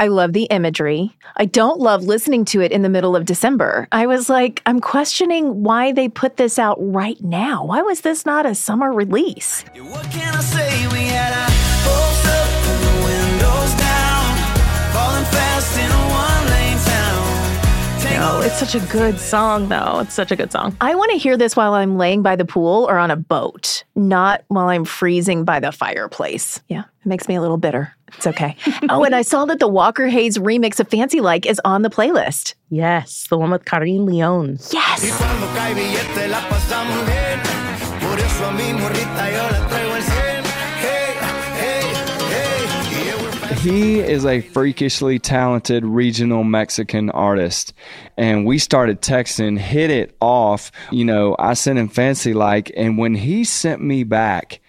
I 0.00 0.06
love 0.06 0.32
the 0.32 0.44
imagery. 0.44 1.16
I 1.36 1.44
don't 1.44 1.80
love 1.80 2.04
listening 2.04 2.44
to 2.46 2.60
it 2.60 2.70
in 2.70 2.82
the 2.82 2.88
middle 2.88 3.16
of 3.16 3.24
December. 3.24 3.88
I 3.90 4.06
was 4.06 4.28
like, 4.28 4.62
I'm 4.64 4.80
questioning 4.80 5.64
why 5.64 5.90
they 5.90 6.08
put 6.08 6.36
this 6.36 6.56
out 6.56 6.76
right 6.78 7.20
now. 7.20 7.64
Why 7.64 7.82
was 7.82 8.02
this 8.02 8.24
not 8.24 8.46
a 8.46 8.54
summer 8.54 8.92
release? 8.92 9.64
What 9.74 10.08
can 10.10 10.34
I 10.34 10.40
say? 10.40 10.86
We 10.92 11.00
had 11.08 11.32
our 11.32 11.48
up 11.90 12.66
and 12.68 12.84
the 12.84 12.94
windows 13.04 13.74
down, 13.74 14.36
falling 14.92 15.24
fast 15.24 15.78
in 15.78 15.90
a 15.90 16.02
one-lane 16.14 16.78
town. 16.84 18.20
No, 18.20 18.40
it's 18.46 18.58
such 18.58 18.76
a 18.76 18.80
good 18.92 19.18
song 19.18 19.68
though. 19.68 19.98
It's 19.98 20.14
such 20.14 20.30
a 20.30 20.36
good 20.36 20.52
song. 20.52 20.76
I 20.80 20.94
want 20.94 21.10
to 21.10 21.18
hear 21.18 21.36
this 21.36 21.56
while 21.56 21.74
I'm 21.74 21.98
laying 21.98 22.22
by 22.22 22.36
the 22.36 22.44
pool 22.44 22.86
or 22.88 22.98
on 22.98 23.10
a 23.10 23.16
boat, 23.16 23.82
not 23.96 24.44
while 24.46 24.68
I'm 24.68 24.84
freezing 24.84 25.44
by 25.44 25.58
the 25.58 25.72
fireplace. 25.72 26.60
Yeah, 26.68 26.82
it 26.82 27.06
makes 27.06 27.26
me 27.26 27.34
a 27.34 27.40
little 27.40 27.58
bitter. 27.58 27.94
It's 28.16 28.26
okay. 28.26 28.56
oh, 28.88 29.04
and 29.04 29.14
I 29.14 29.22
saw 29.22 29.44
that 29.46 29.58
the 29.58 29.68
Walker 29.68 30.08
Hayes 30.08 30.38
remix 30.38 30.80
of 30.80 30.88
Fancy 30.88 31.20
Like 31.20 31.46
is 31.46 31.60
on 31.64 31.82
the 31.82 31.90
playlist. 31.90 32.54
Yes, 32.70 33.26
the 33.28 33.38
one 33.38 33.50
with 33.50 33.64
Carin 33.64 34.06
Leon. 34.06 34.58
Yes. 34.72 35.16
Cuando 35.16 35.46
cae 35.54 35.74
billete 35.74 36.30
la 36.30 36.40
pasamos 36.48 37.06
bien. 37.06 37.40
Por 38.00 38.18
eso 38.18 38.44
a 38.44 38.52
mi 38.52 38.72
morrita 38.72 39.30
yo 39.30 39.44
la 39.50 39.68
traigo 39.68 39.94
al 39.94 40.02
cien. 40.02 40.44
Hey, 40.80 41.14
hey, 41.60 41.82
hey. 42.30 43.06
Yeah, 43.06 43.22
we're 43.22 43.54
He 43.56 44.00
is 44.00 44.24
a 44.24 44.40
freakishly 44.40 45.18
talented 45.18 45.84
regional 45.84 46.44
Mexican 46.44 47.10
artist. 47.10 47.72
And 48.16 48.46
we 48.46 48.58
started 48.58 49.00
texting, 49.00 49.58
hit 49.58 49.90
it 49.90 50.16
off. 50.20 50.70
You 50.90 51.04
know, 51.04 51.36
I 51.38 51.54
sent 51.54 51.78
him 51.78 51.88
fancy 51.88 52.34
like, 52.34 52.70
and 52.76 52.98
when 52.98 53.14
he 53.14 53.44
sent 53.44 53.82
me 53.82 54.04
back 54.04 54.60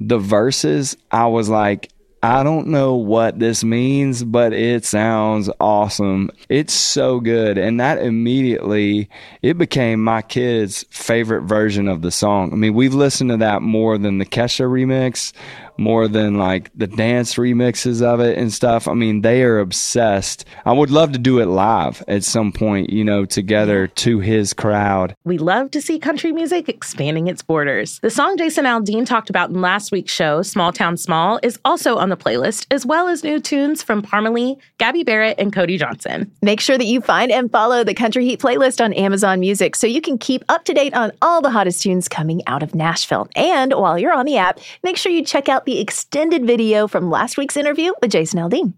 the 0.00 0.18
verses, 0.18 0.96
I 1.10 1.26
was 1.26 1.48
like, 1.48 1.90
I 2.24 2.42
don't 2.42 2.68
know 2.68 2.94
what 2.94 3.38
this 3.38 3.62
means, 3.62 4.24
but 4.24 4.54
it 4.54 4.86
sounds 4.86 5.50
awesome. 5.60 6.30
It's 6.48 6.72
so 6.72 7.20
good. 7.20 7.58
And 7.58 7.78
that 7.80 7.98
immediately, 7.98 9.10
it 9.42 9.58
became 9.58 10.02
my 10.02 10.22
kid's 10.22 10.86
favorite 10.88 11.42
version 11.42 11.86
of 11.86 12.00
the 12.00 12.10
song. 12.10 12.50
I 12.54 12.56
mean, 12.56 12.72
we've 12.72 12.94
listened 12.94 13.28
to 13.28 13.36
that 13.36 13.60
more 13.60 13.98
than 13.98 14.16
the 14.16 14.24
Kesha 14.24 14.64
remix, 14.64 15.34
more 15.76 16.08
than 16.08 16.36
like 16.38 16.70
the 16.74 16.86
dance 16.86 17.34
remixes 17.34 18.02
of 18.02 18.20
it 18.20 18.38
and 18.38 18.52
stuff. 18.52 18.86
I 18.88 18.94
mean, 18.94 19.22
they 19.22 19.42
are 19.42 19.58
obsessed. 19.58 20.44
I 20.64 20.72
would 20.72 20.90
love 20.90 21.12
to 21.12 21.18
do 21.18 21.40
it 21.40 21.46
live 21.46 22.02
at 22.08 22.24
some 22.24 22.52
point, 22.52 22.90
you 22.90 23.04
know, 23.04 23.24
together 23.24 23.86
to 23.86 24.20
his 24.20 24.52
crowd. 24.52 25.14
We 25.24 25.38
love 25.38 25.70
to 25.72 25.82
see 25.82 25.98
country 25.98 26.32
music 26.32 26.68
expanding 26.68 27.28
its 27.28 27.42
borders. 27.42 27.98
The 28.00 28.10
song 28.10 28.36
Jason 28.36 28.64
Aldean 28.64 29.06
talked 29.06 29.30
about 29.30 29.50
in 29.50 29.60
last 29.60 29.92
week's 29.92 30.12
show, 30.12 30.42
Small 30.42 30.72
Town 30.72 30.96
Small, 30.96 31.40
is 31.42 31.58
also 31.64 31.96
on 31.96 32.08
the 32.08 32.16
playlist, 32.16 32.66
as 32.70 32.86
well 32.86 33.08
as 33.08 33.24
new 33.24 33.40
tunes 33.40 33.82
from 33.82 34.02
Parmalee, 34.02 34.56
Gabby 34.78 35.04
Barrett, 35.04 35.38
and 35.38 35.52
Cody 35.52 35.76
Johnson. 35.76 36.30
Make 36.42 36.60
sure 36.60 36.78
that 36.78 36.84
you 36.84 37.00
find 37.00 37.32
and 37.32 37.50
follow 37.50 37.84
the 37.84 37.94
Country 37.94 38.24
Heat 38.24 38.40
playlist 38.40 38.82
on 38.82 38.92
Amazon 38.92 39.40
Music 39.40 39.76
so 39.76 39.86
you 39.86 40.00
can 40.00 40.18
keep 40.18 40.44
up 40.48 40.64
to 40.64 40.74
date 40.74 40.94
on 40.94 41.12
all 41.22 41.40
the 41.40 41.50
hottest 41.50 41.82
tunes 41.82 42.08
coming 42.08 42.42
out 42.46 42.62
of 42.62 42.74
Nashville. 42.74 43.28
And 43.36 43.72
while 43.72 43.98
you're 43.98 44.12
on 44.12 44.26
the 44.26 44.36
app, 44.36 44.60
make 44.82 44.96
sure 44.96 45.12
you 45.12 45.24
check 45.24 45.48
out 45.48 45.63
the 45.64 45.80
extended 45.80 46.46
video 46.46 46.86
from 46.86 47.10
last 47.10 47.36
week's 47.36 47.56
interview 47.56 47.92
with 48.00 48.10
Jason 48.10 48.40
Aldean. 48.40 48.74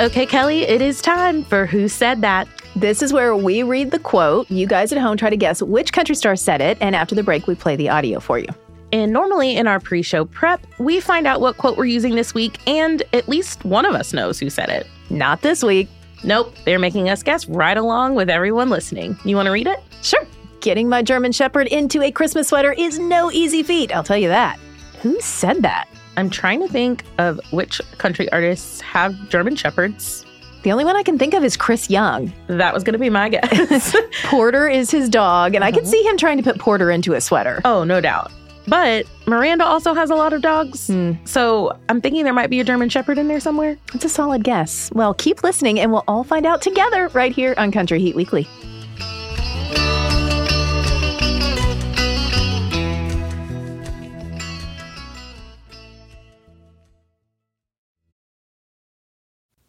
Okay, 0.00 0.26
Kelly, 0.26 0.62
it 0.62 0.82
is 0.82 1.00
time 1.00 1.44
for 1.44 1.66
Who 1.66 1.86
Said 1.86 2.20
That? 2.22 2.48
This 2.74 3.00
is 3.00 3.12
where 3.12 3.36
we 3.36 3.62
read 3.62 3.92
the 3.92 4.00
quote. 4.00 4.50
You 4.50 4.66
guys 4.66 4.90
at 4.90 4.98
home 4.98 5.16
try 5.16 5.30
to 5.30 5.36
guess 5.36 5.62
which 5.62 5.92
country 5.92 6.16
star 6.16 6.34
said 6.34 6.60
it, 6.60 6.76
and 6.80 6.96
after 6.96 7.14
the 7.14 7.22
break, 7.22 7.46
we 7.46 7.54
play 7.54 7.76
the 7.76 7.88
audio 7.88 8.18
for 8.18 8.38
you. 8.38 8.48
And 8.92 9.12
normally 9.12 9.56
in 9.56 9.68
our 9.68 9.78
pre 9.78 10.02
show 10.02 10.24
prep, 10.24 10.66
we 10.78 11.00
find 11.00 11.28
out 11.28 11.40
what 11.40 11.58
quote 11.58 11.76
we're 11.76 11.84
using 11.84 12.16
this 12.16 12.34
week, 12.34 12.58
and 12.66 13.04
at 13.12 13.28
least 13.28 13.64
one 13.64 13.86
of 13.86 13.94
us 13.94 14.12
knows 14.12 14.40
who 14.40 14.50
said 14.50 14.68
it. 14.68 14.86
Not 15.10 15.42
this 15.42 15.62
week. 15.62 15.88
Nope, 16.24 16.54
they're 16.64 16.78
making 16.80 17.08
us 17.08 17.22
guess 17.22 17.46
right 17.48 17.76
along 17.76 18.16
with 18.16 18.28
everyone 18.28 18.70
listening. 18.70 19.16
You 19.24 19.36
want 19.36 19.46
to 19.46 19.52
read 19.52 19.68
it? 19.68 19.80
Sure. 20.02 20.26
Getting 20.64 20.88
my 20.88 21.02
German 21.02 21.30
Shepherd 21.30 21.66
into 21.66 22.00
a 22.00 22.10
Christmas 22.10 22.48
sweater 22.48 22.72
is 22.72 22.98
no 22.98 23.30
easy 23.30 23.62
feat, 23.62 23.94
I'll 23.94 24.02
tell 24.02 24.16
you 24.16 24.28
that. 24.28 24.58
Who 25.02 25.20
said 25.20 25.60
that? 25.60 25.86
I'm 26.16 26.30
trying 26.30 26.60
to 26.60 26.68
think 26.68 27.04
of 27.18 27.38
which 27.50 27.82
country 27.98 28.32
artists 28.32 28.80
have 28.80 29.28
German 29.28 29.56
Shepherds. 29.56 30.24
The 30.62 30.72
only 30.72 30.86
one 30.86 30.96
I 30.96 31.02
can 31.02 31.18
think 31.18 31.34
of 31.34 31.44
is 31.44 31.54
Chris 31.54 31.90
Young. 31.90 32.32
That 32.46 32.72
was 32.72 32.82
going 32.82 32.94
to 32.94 32.98
be 32.98 33.10
my 33.10 33.28
guess. 33.28 33.94
Porter 34.24 34.66
is 34.66 34.90
his 34.90 35.10
dog, 35.10 35.54
and 35.54 35.62
I 35.62 35.70
can 35.70 35.82
uh-huh. 35.82 35.90
see 35.90 36.02
him 36.02 36.16
trying 36.16 36.38
to 36.38 36.42
put 36.42 36.58
Porter 36.58 36.90
into 36.90 37.12
a 37.12 37.20
sweater. 37.20 37.60
oh, 37.66 37.84
no 37.84 38.00
doubt. 38.00 38.32
But 38.66 39.04
Miranda 39.26 39.66
also 39.66 39.92
has 39.92 40.08
a 40.08 40.14
lot 40.14 40.32
of 40.32 40.40
dogs. 40.40 40.86
Hmm. 40.86 41.12
So 41.26 41.78
I'm 41.90 42.00
thinking 42.00 42.24
there 42.24 42.32
might 42.32 42.48
be 42.48 42.60
a 42.60 42.64
German 42.64 42.88
Shepherd 42.88 43.18
in 43.18 43.28
there 43.28 43.38
somewhere. 43.38 43.76
It's 43.92 44.06
a 44.06 44.08
solid 44.08 44.44
guess. 44.44 44.90
Well, 44.94 45.12
keep 45.12 45.42
listening, 45.42 45.78
and 45.78 45.92
we'll 45.92 46.04
all 46.08 46.24
find 46.24 46.46
out 46.46 46.62
together 46.62 47.08
right 47.08 47.32
here 47.32 47.54
on 47.58 47.70
Country 47.70 48.00
Heat 48.00 48.16
Weekly. 48.16 48.48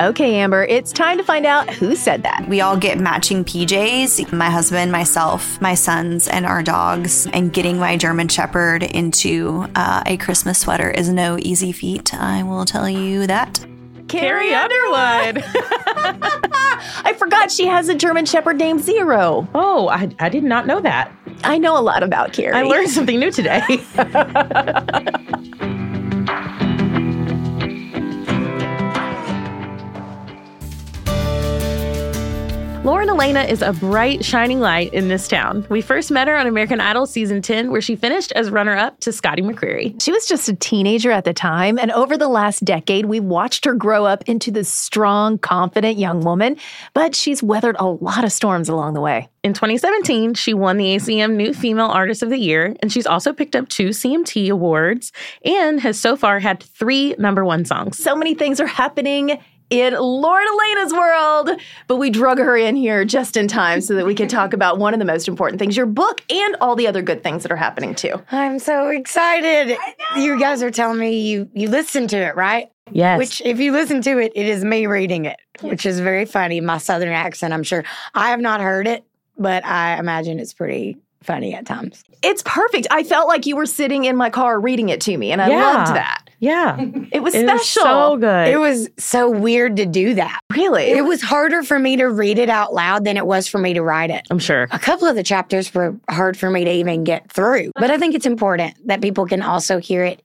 Okay, 0.00 0.36
Amber, 0.36 0.64
it's 0.64 0.92
time 0.92 1.18
to 1.18 1.24
find 1.24 1.46
out 1.46 1.70
who 1.70 1.94
said 1.94 2.24
that. 2.24 2.48
We 2.48 2.60
all 2.60 2.76
get 2.76 2.98
matching 2.98 3.44
PJs 3.44 4.32
my 4.32 4.50
husband, 4.50 4.90
myself, 4.90 5.60
my 5.60 5.74
sons, 5.74 6.26
and 6.26 6.44
our 6.44 6.64
dogs. 6.64 7.28
And 7.28 7.52
getting 7.52 7.78
my 7.78 7.96
German 7.96 8.26
Shepherd 8.26 8.82
into 8.82 9.68
uh, 9.76 10.02
a 10.04 10.16
Christmas 10.16 10.58
sweater 10.58 10.90
is 10.90 11.08
no 11.10 11.38
easy 11.38 11.70
feat. 11.70 12.12
I 12.12 12.42
will 12.42 12.64
tell 12.64 12.88
you 12.88 13.28
that. 13.28 13.64
Carrie 14.08 14.52
Underwood. 14.52 15.44
I 17.06 17.14
forgot 17.16 17.52
she 17.52 17.66
has 17.66 17.88
a 17.88 17.94
German 17.94 18.26
Shepherd 18.26 18.58
named 18.58 18.82
Zero. 18.82 19.48
oh, 19.54 19.88
I, 19.88 20.10
I 20.18 20.28
did 20.28 20.44
not 20.44 20.66
know 20.66 20.80
that. 20.80 21.12
I 21.44 21.58
know 21.58 21.78
a 21.78 21.82
lot 21.82 22.02
about 22.02 22.32
Carrie. 22.32 22.54
I 22.54 22.62
learned 22.62 22.90
something 22.90 23.18
new 23.18 23.30
today. 23.30 23.62
Alaina 33.14 33.42
is 33.42 33.62
a 33.62 33.72
bright, 33.72 34.24
shining 34.24 34.58
light 34.58 34.92
in 34.92 35.06
this 35.06 35.28
town. 35.28 35.64
We 35.70 35.82
first 35.82 36.10
met 36.10 36.26
her 36.26 36.36
on 36.36 36.48
American 36.48 36.80
Idol 36.80 37.06
season 37.06 37.42
10, 37.42 37.70
where 37.70 37.80
she 37.80 37.94
finished 37.94 38.32
as 38.32 38.50
runner 38.50 38.76
up 38.76 38.98
to 39.00 39.12
Scotty 39.12 39.40
McCreery. 39.40 40.02
She 40.02 40.10
was 40.10 40.26
just 40.26 40.48
a 40.48 40.56
teenager 40.56 41.12
at 41.12 41.24
the 41.24 41.32
time, 41.32 41.78
and 41.78 41.92
over 41.92 42.18
the 42.18 42.26
last 42.26 42.64
decade, 42.64 43.06
we've 43.06 43.22
watched 43.22 43.66
her 43.66 43.74
grow 43.74 44.04
up 44.04 44.24
into 44.28 44.50
this 44.50 44.68
strong, 44.68 45.38
confident 45.38 45.96
young 45.96 46.22
woman. 46.22 46.56
But 46.92 47.14
she's 47.14 47.40
weathered 47.40 47.76
a 47.78 47.86
lot 47.86 48.24
of 48.24 48.32
storms 48.32 48.68
along 48.68 48.94
the 48.94 49.00
way. 49.00 49.28
In 49.44 49.52
2017, 49.52 50.34
she 50.34 50.52
won 50.52 50.76
the 50.76 50.96
ACM 50.96 51.36
New 51.36 51.54
Female 51.54 51.86
Artist 51.86 52.22
of 52.24 52.30
the 52.30 52.38
Year, 52.38 52.74
and 52.80 52.90
she's 52.90 53.06
also 53.06 53.32
picked 53.32 53.54
up 53.54 53.68
two 53.68 53.90
CMT 53.90 54.50
awards 54.50 55.12
and 55.44 55.80
has 55.82 56.00
so 56.00 56.16
far 56.16 56.40
had 56.40 56.64
three 56.64 57.14
number 57.16 57.44
one 57.44 57.64
songs. 57.64 57.96
So 57.96 58.16
many 58.16 58.34
things 58.34 58.58
are 58.58 58.66
happening 58.66 59.38
in 59.70 59.94
Lauren 59.94 60.46
Alaina's 60.52 60.92
world, 60.92 61.50
but 61.88 61.96
we 61.96 62.10
drug 62.10 62.38
her 62.38 62.56
in 62.56 62.76
here 62.76 63.04
just 63.04 63.36
in 63.36 63.48
time 63.48 63.80
so 63.80 63.94
that 63.94 64.06
we 64.06 64.14
could 64.14 64.28
talk 64.28 64.52
about 64.52 64.78
one 64.78 64.92
of 64.94 64.98
the 64.98 65.04
most 65.06 65.26
important 65.28 65.58
things 65.58 65.76
your 65.76 65.86
book 65.86 66.22
and 66.30 66.56
all 66.60 66.76
the 66.76 66.86
other 66.86 67.02
good 67.02 67.22
things 67.22 67.42
that 67.42 67.50
are 67.50 67.56
happening 67.56 67.94
too. 67.94 68.22
I'm 68.30 68.58
so 68.58 68.88
excited. 68.88 69.76
You 70.16 70.38
guys 70.38 70.62
are 70.62 70.70
telling 70.70 70.98
me 70.98 71.18
you 71.20 71.48
you 71.54 71.68
listened 71.68 72.10
to 72.10 72.16
it, 72.18 72.36
right? 72.36 72.70
Yes. 72.92 73.18
Which, 73.18 73.40
if 73.40 73.58
you 73.60 73.72
listen 73.72 74.02
to 74.02 74.18
it, 74.18 74.32
it 74.34 74.46
is 74.46 74.62
me 74.64 74.86
reading 74.86 75.24
it, 75.24 75.38
which 75.62 75.86
is 75.86 76.00
very 76.00 76.26
funny. 76.26 76.60
My 76.60 76.76
southern 76.78 77.08
accent, 77.14 77.54
I'm 77.54 77.62
sure. 77.62 77.82
I 78.14 78.28
have 78.30 78.40
not 78.40 78.60
heard 78.60 78.86
it, 78.86 79.04
but 79.38 79.64
I 79.64 79.98
imagine 79.98 80.38
it's 80.38 80.52
pretty 80.52 80.98
funny 81.22 81.54
at 81.54 81.64
times. 81.64 82.04
It's 82.22 82.42
perfect. 82.44 82.86
I 82.90 83.02
felt 83.02 83.26
like 83.26 83.46
you 83.46 83.56
were 83.56 83.64
sitting 83.64 84.04
in 84.04 84.14
my 84.16 84.28
car 84.28 84.60
reading 84.60 84.90
it 84.90 85.00
to 85.02 85.16
me, 85.16 85.32
and 85.32 85.40
I 85.40 85.48
Yeah. 85.48 85.56
loved 85.78 85.94
that. 85.96 86.23
Yeah. 86.44 86.76
It 87.14 87.22
was 87.22 87.32
special. 87.32 87.54
It 87.54 87.58
special. 87.60 87.84
was 87.84 88.12
so 88.12 88.16
good. 88.16 88.48
It 88.48 88.58
was 88.58 88.88
so 88.98 89.30
weird 89.30 89.76
to 89.76 89.86
do 89.86 90.14
that. 90.14 90.40
really. 90.52 90.84
It 90.84 91.04
was 91.04 91.22
harder 91.22 91.62
for 91.62 91.78
me 91.78 91.96
to 91.96 92.06
read 92.06 92.38
it 92.38 92.48
out 92.48 92.74
loud 92.74 93.04
than 93.04 93.16
it 93.16 93.26
was 93.26 93.46
for 93.46 93.58
me 93.58 93.74
to 93.74 93.82
write 93.82 94.10
it. 94.10 94.26
I'm 94.30 94.40
sure. 94.40 94.66
A 94.72 94.78
couple 94.78 95.06
of 95.06 95.14
the 95.14 95.22
chapters 95.22 95.72
were 95.72 95.96
hard 96.10 96.36
for 96.36 96.50
me 96.50 96.64
to 96.64 96.72
even 96.72 97.04
get 97.04 97.30
through, 97.30 97.70
but 97.76 97.90
I 97.90 97.98
think 97.98 98.14
it's 98.14 98.26
important 98.26 98.74
that 98.86 99.00
people 99.00 99.26
can 99.26 99.42
also 99.42 99.78
hear 99.78 100.04
it 100.04 100.22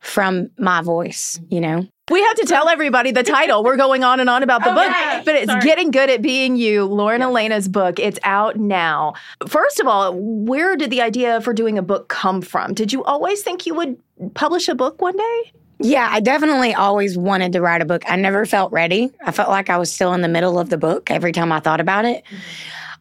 from 0.00 0.50
my 0.58 0.80
voice, 0.80 1.40
you 1.48 1.60
know? 1.60 1.86
We 2.10 2.22
have 2.22 2.36
to 2.36 2.46
tell 2.46 2.68
everybody 2.68 3.10
the 3.10 3.22
title. 3.22 3.62
We're 3.62 3.76
going 3.76 4.02
on 4.02 4.18
and 4.18 4.30
on 4.30 4.42
about 4.42 4.64
the 4.64 4.70
oh, 4.70 4.74
book, 4.74 5.24
but 5.26 5.34
it's 5.34 5.50
Sorry. 5.50 5.60
Getting 5.60 5.90
Good 5.90 6.08
at 6.08 6.22
Being 6.22 6.56
You, 6.56 6.86
Lauren 6.86 7.20
Alaina's 7.20 7.68
book. 7.68 7.98
It's 7.98 8.18
out 8.22 8.56
now. 8.56 9.14
First 9.46 9.78
of 9.78 9.86
all, 9.86 10.14
where 10.14 10.76
did 10.76 10.90
the 10.90 11.02
idea 11.02 11.42
for 11.42 11.52
doing 11.52 11.76
a 11.76 11.82
book 11.82 12.08
come 12.08 12.40
from? 12.40 12.72
Did 12.72 12.92
you 12.92 13.04
always 13.04 13.42
think 13.42 13.66
you 13.66 13.74
would 13.74 13.98
publish 14.34 14.68
a 14.68 14.74
book 14.74 15.02
one 15.02 15.16
day? 15.16 15.52
Yeah, 15.80 16.08
I 16.10 16.20
definitely 16.20 16.74
always 16.74 17.16
wanted 17.16 17.52
to 17.52 17.60
write 17.60 17.82
a 17.82 17.84
book. 17.84 18.02
I 18.08 18.16
never 18.16 18.44
felt 18.44 18.72
ready. 18.72 19.12
I 19.24 19.30
felt 19.30 19.48
like 19.48 19.70
I 19.70 19.76
was 19.76 19.92
still 19.92 20.12
in 20.12 20.22
the 20.22 20.28
middle 20.28 20.58
of 20.58 20.70
the 20.70 20.78
book 20.78 21.10
every 21.10 21.32
time 21.32 21.52
I 21.52 21.60
thought 21.60 21.80
about 21.80 22.04
it. 22.04 22.24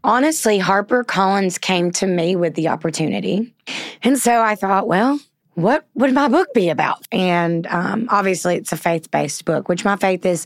Honestly, 0.03 0.59
Harper 0.59 1.03
Collins 1.03 1.57
came 1.57 1.91
to 1.93 2.05
me 2.05 2.35
with 2.35 2.53
the 2.53 2.67
opportunity. 2.67 3.53
And 4.03 4.17
so 4.17 4.41
I 4.41 4.55
thought, 4.55 4.87
well, 4.87 5.19
what 5.55 5.87
would 5.95 6.13
my 6.13 6.27
book 6.27 6.53
be 6.53 6.69
about? 6.69 7.07
And 7.11 7.65
um, 7.67 8.07
obviously, 8.11 8.57
it's 8.57 8.71
a 8.71 8.77
faith 8.77 9.09
based 9.09 9.43
book, 9.43 9.67
which 9.67 9.83
my 9.83 9.95
faith 9.95 10.23
is 10.23 10.45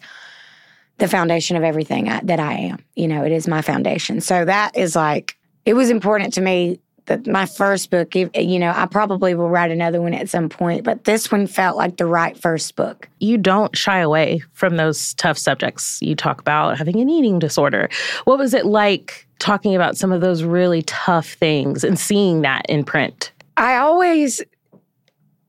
the 1.00 1.09
foundation 1.09 1.57
of 1.57 1.63
everything 1.63 2.07
I, 2.07 2.21
that 2.23 2.39
I 2.39 2.53
am. 2.53 2.85
You 2.95 3.09
know, 3.09 3.25
it 3.25 3.33
is 3.33 3.45
my 3.45 3.61
foundation. 3.61 4.21
So 4.21 4.45
that 4.45 4.77
is 4.77 4.95
like, 4.95 5.35
it 5.65 5.73
was 5.73 5.89
important 5.89 6.33
to 6.35 6.41
me 6.41 6.79
that 7.05 7.27
my 7.27 7.46
first 7.46 7.89
book, 7.89 8.15
you 8.15 8.60
know, 8.60 8.72
I 8.75 8.86
probably 8.86 9.34
will 9.36 9.50
write 9.50 9.72
another 9.72 10.01
one 10.01 10.13
at 10.13 10.29
some 10.29 10.50
point, 10.50 10.84
but 10.84 11.03
this 11.05 11.31
one 11.31 11.48
felt 11.48 11.77
like 11.77 11.98
the 11.98 12.05
right 12.05 12.38
first 12.38 12.75
book. 12.75 13.10
You 13.20 13.38
don't 13.38 13.75
shy 13.75 14.00
away 14.00 14.43
from 14.53 14.77
those 14.77 15.13
tough 15.15 15.38
subjects. 15.38 16.00
You 16.01 16.15
talk 16.15 16.39
about 16.39 16.77
having 16.77 17.00
an 17.00 17.10
eating 17.10 17.39
disorder. 17.39 17.89
What 18.25 18.38
was 18.38 18.53
it 18.53 18.65
like 18.65 19.27
talking 19.39 19.75
about 19.75 19.98
some 19.98 20.12
of 20.12 20.22
those 20.22 20.43
really 20.43 20.84
tough 20.84 21.34
things 21.34 21.84
and 21.84 22.00
seeing 22.00 22.41
that 22.41 22.65
in 22.70 22.84
print? 22.84 23.31
I 23.58 23.77
always 23.77 24.41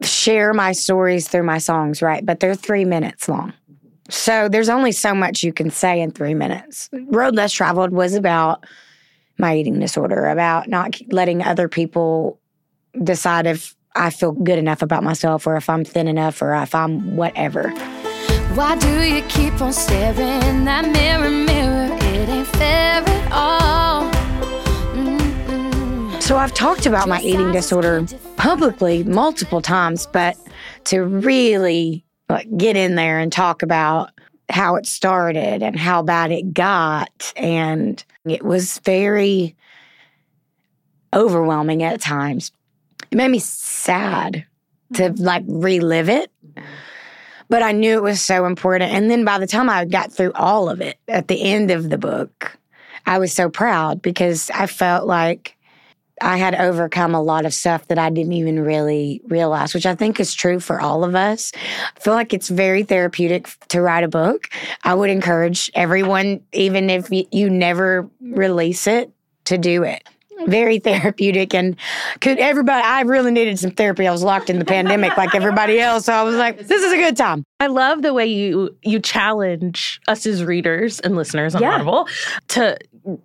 share 0.03 0.53
my 0.53 0.73
stories 0.73 1.29
through 1.29 1.45
my 1.45 1.59
songs, 1.59 2.03
right? 2.03 2.25
But 2.25 2.41
they're 2.41 2.55
three 2.55 2.85
minutes 2.85 3.29
long. 3.29 3.53
So 4.09 4.49
there's 4.49 4.69
only 4.69 4.93
so 4.93 5.15
much 5.15 5.43
you 5.43 5.53
can 5.53 5.71
say 5.71 6.01
in 6.01 6.11
three 6.11 6.35
minutes. 6.35 6.91
Road 7.07 7.35
Less 7.35 7.53
Traveled 7.53 7.93
was 7.93 8.15
about 8.15 8.67
my 9.39 9.57
eating 9.57 9.79
disorder, 9.79 10.29
about 10.29 10.69
not 10.69 11.01
letting 11.11 11.43
other 11.43 11.69
people 11.69 12.41
decide 13.03 13.47
if 13.47 13.75
I 13.95 14.11
feel 14.11 14.33
good 14.33 14.59
enough 14.59 14.83
about 14.83 15.03
myself 15.03 15.47
or 15.47 15.57
if 15.57 15.69
I'm 15.69 15.85
thin 15.85 16.09
enough 16.09 16.41
or 16.41 16.55
if 16.55 16.75
I'm 16.75 17.17
whatever. 17.17 17.71
Why 18.55 18.77
do 18.77 19.03
you 19.03 19.23
keep 19.29 19.61
on 19.61 19.73
staring 19.73 20.43
in 20.43 20.65
that 20.67 20.87
mirror, 20.93 21.31
mirror? 21.31 21.97
It 22.01 22.29
ain't 22.29 22.47
fair 22.47 23.03
at 23.03 23.33
all. 23.33 24.11
Mm-mm. 24.93 26.23
So 26.23 26.37
I've 26.37 26.55
talked 26.55 26.87
about 26.87 27.09
my 27.09 27.21
eating 27.21 27.53
disorder 27.53 28.07
publicly 28.37 29.05
multiple 29.05 29.63
times, 29.63 30.07
but 30.07 30.37
to 30.85 31.03
really 31.03 32.05
like 32.29 32.47
get 32.57 32.77
in 32.77 32.95
there 32.95 33.19
and 33.19 33.33
talk 33.33 33.63
about 33.63 34.11
how 34.53 34.77
it 34.77 34.87
started 34.87 35.63
and 35.63 35.79
how 35.79 36.03
bad 36.03 36.31
it 36.31 36.53
got 36.53 37.33
and 37.37 38.05
it 38.27 38.45
was 38.45 38.79
very 38.81 39.57
overwhelming 41.15 41.83
at 41.83 42.01
times. 42.01 42.53
It 43.11 43.17
made 43.17 43.31
me 43.31 43.39
sad 43.39 44.45
to 44.95 45.03
mm-hmm. 45.05 45.23
like 45.23 45.45
relive 45.47 46.11
it. 46.11 46.31
But 47.49 47.63
I 47.63 47.73
knew 47.73 47.97
it 47.97 48.03
was 48.03 48.21
so 48.21 48.45
important. 48.45 48.93
And 48.93 49.11
then 49.11 49.25
by 49.25 49.39
the 49.39 49.47
time 49.47 49.69
I 49.69 49.85
got 49.85 50.13
through 50.13 50.33
all 50.35 50.69
of 50.69 50.81
it 50.81 50.99
at 51.09 51.29
the 51.29 51.43
end 51.43 51.71
of 51.71 51.89
the 51.89 51.99
book, 51.99 52.59
I 53.07 53.19
was 53.19 53.33
so 53.33 53.49
proud 53.49 54.01
because 54.03 54.51
I 54.51 54.67
felt 54.67 55.07
like 55.07 55.57
I 56.23 56.37
had 56.37 56.55
overcome 56.55 57.15
a 57.15 57.23
lot 57.23 57.45
of 57.45 57.53
stuff 57.53 57.89
that 57.89 57.99
I 57.99 58.11
didn't 58.11 58.33
even 58.33 58.61
really 58.61 59.21
realize, 59.27 59.75
which 59.75 59.87
I 59.87 59.95
think 59.95 60.21
is 60.21 60.35
true 60.35 60.61
for 60.61 60.81
all 60.81 61.05
of 61.05 61.15
us. 61.15 61.53
I 61.97 62.01
feel 62.01 62.15
like 62.15 62.33
it's 62.33 62.49
very 62.49 62.85
therapeutic 62.85 63.49
to 63.69 63.83
write 63.83 64.05
a 64.05 64.09
book. 64.09 64.49
I 64.85 64.95
would 64.95 65.11
encourage 65.11 65.71
everyone, 65.75 66.41
even 66.53 66.89
if 66.91 67.09
you 67.11 67.51
never 67.51 68.09
release 68.21 68.87
it, 68.87 69.11
to 69.45 69.59
do 69.59 69.83
it. 69.83 70.03
Very 70.47 70.79
therapeutic 70.81 71.55
and 71.55 71.77
could 72.21 72.39
everybody 72.39 72.83
I 72.85 73.03
really 73.03 73.31
needed 73.31 73.59
some 73.61 73.71
therapy. 73.71 74.09
I 74.09 74.13
was 74.13 74.25
locked 74.25 74.51
in 74.51 74.59
the 74.59 74.65
pandemic 74.65 75.17
like 75.17 75.37
everybody 75.37 75.79
else. 75.79 76.07
So 76.07 76.13
I 76.13 76.25
was 76.25 76.35
like, 76.35 76.59
this 76.59 76.83
is 76.83 76.93
a 76.93 76.97
good 76.97 77.17
time. 77.17 77.45
I 77.61 77.69
love 77.69 78.03
the 78.03 78.13
way 78.13 78.27
you 78.27 78.77
you 78.83 78.99
challenge 78.99 80.01
us 80.09 80.27
as 80.27 80.43
readers 80.43 80.99
and 81.01 81.15
listeners 81.15 81.55
on 81.55 81.63
Yeah. 81.63 81.75
Audible 81.75 82.09
to 82.49 82.77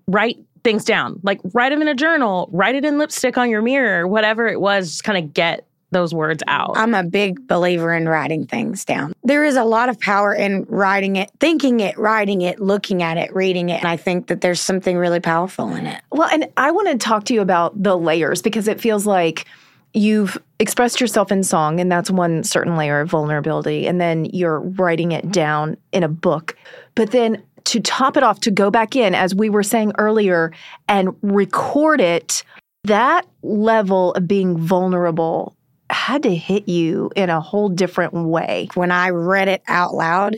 write 0.08 0.38
things 0.68 0.84
down. 0.84 1.18
Like 1.24 1.40
write 1.54 1.70
them 1.70 1.82
in 1.82 1.88
a 1.88 1.96
journal, 1.96 2.50
write 2.52 2.76
it 2.76 2.84
in 2.84 2.98
lipstick 2.98 3.38
on 3.38 3.50
your 3.50 3.62
mirror, 3.62 4.06
whatever 4.06 4.48
it 4.48 4.60
was, 4.60 4.90
just 4.90 5.06
kind 5.06 5.18
of 5.18 5.34
get 5.34 5.66
those 5.92 6.14
words 6.14 6.44
out. 6.48 6.76
I'm 6.76 6.94
a 6.94 7.04
big 7.04 7.48
believer 7.48 7.94
in 7.94 8.10
writing 8.10 8.46
things 8.46 8.84
down. 8.84 9.14
There 9.24 9.46
is 9.46 9.56
a 9.56 9.64
lot 9.64 9.88
of 9.88 9.98
power 10.02 10.34
in 10.34 10.66
writing 10.68 11.16
it, 11.16 11.32
thinking 11.40 11.80
it, 11.80 11.98
writing 11.98 12.42
it, 12.42 12.60
looking 12.60 13.02
at 13.02 13.18
it, 13.18 13.34
reading 13.34 13.70
it. 13.70 13.78
And 13.78 13.88
I 13.88 13.96
think 13.96 14.28
that 14.28 14.42
there's 14.42 14.60
something 14.60 14.98
really 14.98 15.22
powerful 15.22 15.74
in 15.74 15.88
it. 15.88 16.02
Well, 16.12 16.28
and 16.30 16.50
I 16.58 16.72
want 16.72 16.90
to 16.90 16.98
talk 16.98 17.24
to 17.26 17.34
you 17.34 17.40
about 17.40 17.82
the 17.82 17.98
layers 17.98 18.42
because 18.42 18.68
it 18.68 18.82
feels 18.82 19.06
like 19.08 19.46
you've 19.94 20.38
expressed 20.60 21.00
yourself 21.00 21.32
in 21.32 21.42
song, 21.44 21.80
and 21.80 21.90
that's 21.90 22.12
one 22.12 22.44
certain 22.44 22.76
layer 22.76 23.00
of 23.00 23.10
vulnerability. 23.10 23.88
And 23.88 24.02
then 24.02 24.26
you're 24.26 24.60
writing 24.60 25.14
it 25.14 25.32
down 25.32 25.78
in 25.94 26.04
a 26.04 26.10
book. 26.10 26.58
But 26.96 27.12
then 27.12 27.42
to 27.68 27.82
top 27.82 28.16
it 28.16 28.24
off, 28.24 28.40
to 28.42 28.52
go 28.52 28.72
back 28.72 28.96
in, 28.96 29.14
as 29.14 29.36
we 29.36 29.50
were 29.50 29.64
saying 29.64 29.92
earlier, 29.98 30.54
and 30.88 31.14
record 31.22 32.00
it, 32.00 32.44
that 32.86 33.28
level 33.44 34.14
of 34.14 34.26
being 34.26 34.58
vulnerable 34.58 35.54
had 35.90 36.24
to 36.24 36.34
hit 36.34 36.70
you 36.70 37.12
in 37.16 37.30
a 37.30 37.42
whole 37.42 37.68
different 37.68 38.14
way. 38.14 38.70
When 38.76 38.90
I 38.90 39.10
read 39.10 39.50
it 39.50 39.64
out 39.68 39.94
loud, 39.94 40.38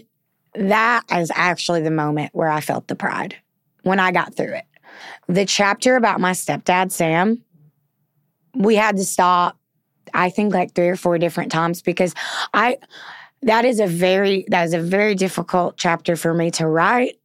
that 0.56 1.04
is 1.12 1.32
actually 1.36 1.82
the 1.82 1.92
moment 1.92 2.32
where 2.34 2.50
I 2.50 2.62
felt 2.62 2.88
the 2.88 2.96
pride 2.96 3.36
when 3.84 4.00
I 4.00 4.12
got 4.12 4.34
through 4.34 4.56
it. 4.56 4.66
The 5.28 5.46
chapter 5.46 5.96
about 5.96 6.20
my 6.20 6.32
stepdad, 6.32 6.92
Sam, 6.92 7.44
we 8.56 8.76
had 8.76 8.98
to 8.98 9.06
stop, 9.06 9.56
I 10.16 10.32
think 10.32 10.52
like 10.52 10.74
three 10.74 10.90
or 10.90 10.96
four 10.96 11.20
different 11.20 11.52
times 11.52 11.84
because 11.84 12.16
I, 12.56 12.78
that 13.44 13.66
is 13.66 13.80
a 13.80 13.88
very 13.88 14.46
that 14.50 14.64
is 14.64 14.74
a 14.74 14.80
very 14.80 15.16
difficult 15.16 15.78
chapter 15.78 16.16
for 16.16 16.34
me 16.34 16.52
to 16.52 16.68
write 16.68 17.19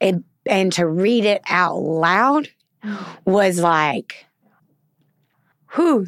and 0.00 0.24
and 0.46 0.72
to 0.72 0.86
read 0.86 1.24
it 1.24 1.42
out 1.48 1.76
loud 1.76 2.48
was 3.24 3.60
like 3.60 4.26
whew 5.74 6.06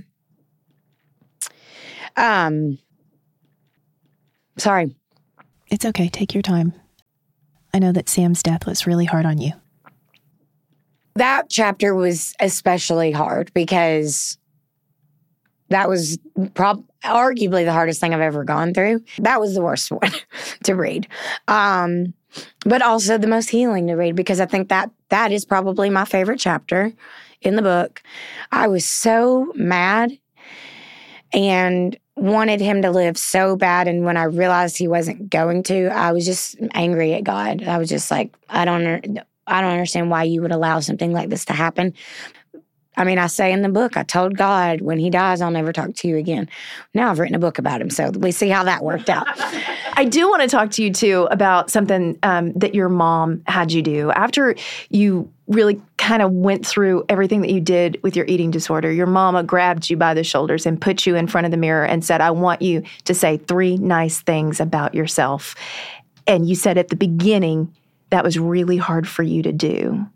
um 2.16 2.78
sorry 4.58 4.94
It's 5.70 5.84
okay. 5.86 6.08
Take 6.10 6.34
your 6.34 6.42
time. 6.42 6.74
I 7.72 7.78
know 7.78 7.92
that 7.92 8.08
Sam's 8.10 8.42
death 8.42 8.66
was 8.66 8.86
really 8.86 9.06
hard 9.06 9.24
on 9.24 9.38
you. 9.38 9.52
that 11.14 11.48
chapter 11.48 11.94
was 11.94 12.34
especially 12.40 13.10
hard 13.12 13.50
because 13.54 14.36
that 15.70 15.88
was 15.88 16.18
prob- 16.54 16.84
arguably 17.02 17.64
the 17.64 17.72
hardest 17.72 18.00
thing 18.00 18.12
I've 18.12 18.20
ever 18.20 18.44
gone 18.44 18.74
through. 18.74 19.00
That 19.18 19.40
was 19.40 19.54
the 19.54 19.62
worst 19.62 19.90
one 20.02 20.10
to 20.64 20.74
read. 20.74 21.06
Um, 21.48 22.12
but 22.64 22.82
also 22.82 23.18
the 23.18 23.26
most 23.26 23.50
healing 23.50 23.86
to 23.88 23.94
read 23.94 24.16
because 24.16 24.40
I 24.40 24.46
think 24.46 24.68
that 24.68 24.90
that 25.08 25.32
is 25.32 25.44
probably 25.44 25.90
my 25.90 26.04
favorite 26.04 26.40
chapter 26.40 26.92
in 27.40 27.56
the 27.56 27.62
book. 27.62 28.02
I 28.50 28.68
was 28.68 28.84
so 28.84 29.52
mad 29.54 30.18
and 31.32 31.96
wanted 32.16 32.60
him 32.60 32.82
to 32.82 32.90
live 32.90 33.16
so 33.16 33.56
bad 33.56 33.88
and 33.88 34.04
when 34.04 34.16
I 34.16 34.24
realized 34.24 34.76
he 34.76 34.88
wasn't 34.88 35.30
going 35.30 35.62
to, 35.64 35.86
I 35.88 36.12
was 36.12 36.24
just 36.24 36.56
angry 36.72 37.14
at 37.14 37.24
God. 37.24 37.62
I 37.62 37.78
was 37.78 37.88
just 37.88 38.10
like, 38.10 38.34
I 38.48 38.64
don't 38.64 39.18
I 39.46 39.60
don't 39.60 39.72
understand 39.72 40.10
why 40.10 40.22
you 40.24 40.40
would 40.42 40.52
allow 40.52 40.80
something 40.80 41.12
like 41.12 41.28
this 41.28 41.44
to 41.46 41.52
happen. 41.52 41.94
I 42.96 43.04
mean, 43.04 43.18
I 43.18 43.26
say 43.26 43.52
in 43.52 43.62
the 43.62 43.68
book, 43.68 43.96
I 43.96 44.02
told 44.02 44.36
God, 44.36 44.82
when 44.82 44.98
he 44.98 45.08
dies, 45.08 45.40
I'll 45.40 45.50
never 45.50 45.72
talk 45.72 45.94
to 45.94 46.08
you 46.08 46.16
again. 46.16 46.48
Now 46.92 47.10
I've 47.10 47.18
written 47.18 47.34
a 47.34 47.38
book 47.38 47.58
about 47.58 47.80
him, 47.80 47.88
so 47.88 48.10
we 48.10 48.32
see 48.32 48.48
how 48.48 48.64
that 48.64 48.84
worked 48.84 49.08
out. 49.08 49.26
I 49.94 50.04
do 50.04 50.28
want 50.28 50.42
to 50.42 50.48
talk 50.48 50.70
to 50.72 50.82
you 50.82 50.92
too 50.92 51.26
about 51.30 51.70
something 51.70 52.18
um, 52.22 52.52
that 52.52 52.74
your 52.74 52.88
mom 52.88 53.42
had 53.46 53.72
you 53.72 53.82
do 53.82 54.10
after 54.12 54.54
you 54.90 55.30
really 55.48 55.80
kind 55.96 56.22
of 56.22 56.32
went 56.32 56.66
through 56.66 57.04
everything 57.08 57.40
that 57.42 57.50
you 57.50 57.60
did 57.60 57.98
with 58.02 58.16
your 58.16 58.24
eating 58.26 58.50
disorder. 58.50 58.90
Your 58.90 59.06
mama 59.06 59.42
grabbed 59.42 59.90
you 59.90 59.96
by 59.96 60.14
the 60.14 60.24
shoulders 60.24 60.66
and 60.66 60.80
put 60.80 61.06
you 61.06 61.14
in 61.14 61.26
front 61.26 61.44
of 61.44 61.50
the 61.50 61.56
mirror 61.56 61.84
and 61.84 62.04
said, 62.04 62.20
I 62.20 62.30
want 62.30 62.62
you 62.62 62.82
to 63.04 63.14
say 63.14 63.36
three 63.36 63.76
nice 63.76 64.20
things 64.20 64.60
about 64.60 64.94
yourself. 64.94 65.54
And 66.26 66.48
you 66.48 66.54
said 66.54 66.78
at 66.78 66.88
the 66.88 66.96
beginning 66.96 67.72
that 68.10 68.24
was 68.24 68.38
really 68.38 68.76
hard 68.76 69.08
for 69.08 69.22
you 69.22 69.42
to 69.42 69.52
do. 69.52 70.06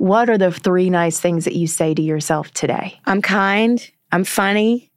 What 0.00 0.30
are 0.30 0.38
the 0.38 0.50
three 0.50 0.88
nice 0.88 1.20
things 1.20 1.44
that 1.44 1.54
you 1.54 1.66
say 1.66 1.92
to 1.92 2.00
yourself 2.00 2.50
today? 2.52 2.98
I'm 3.04 3.20
kind, 3.20 3.86
I'm 4.10 4.24
funny, 4.24 4.90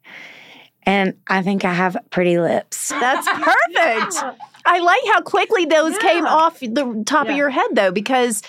and 0.84 1.16
I 1.28 1.42
think 1.42 1.66
I 1.66 1.74
have 1.74 1.98
pretty 2.10 2.40
lips. 2.40 2.88
That's 2.88 3.28
perfect. 3.28 4.24
I 4.66 4.80
like 4.80 5.02
how 5.08 5.20
quickly 5.20 5.66
those 5.66 5.98
came 5.98 6.26
off 6.26 6.62
the 6.62 7.04
top 7.06 7.28
of 7.28 7.36
your 7.36 7.50
head 7.50 7.68
though 7.74 7.92
because 7.92 8.44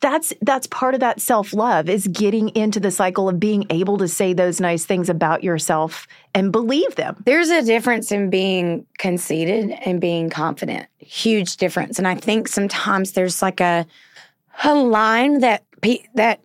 that's 0.00 0.32
that's 0.40 0.66
part 0.68 0.94
of 0.94 1.00
that 1.00 1.20
self-love 1.20 1.90
is 1.90 2.08
getting 2.08 2.48
into 2.56 2.80
the 2.80 2.90
cycle 2.90 3.28
of 3.28 3.38
being 3.38 3.66
able 3.68 3.98
to 3.98 4.08
say 4.08 4.32
those 4.32 4.62
nice 4.62 4.86
things 4.86 5.10
about 5.10 5.44
yourself 5.44 6.06
and 6.34 6.52
believe 6.52 6.94
them. 6.94 7.22
There's 7.26 7.50
a 7.50 7.62
difference 7.62 8.10
in 8.10 8.30
being 8.30 8.86
conceited 8.96 9.72
and 9.84 10.00
being 10.00 10.30
confident. 10.30 10.86
Huge 11.00 11.58
difference. 11.58 11.98
And 11.98 12.08
I 12.08 12.14
think 12.14 12.48
sometimes 12.48 13.12
there's 13.12 13.42
like 13.42 13.60
a 13.60 13.86
a 14.64 14.74
line 14.74 15.40
that 15.40 15.64
pe- 15.80 16.04
that 16.14 16.40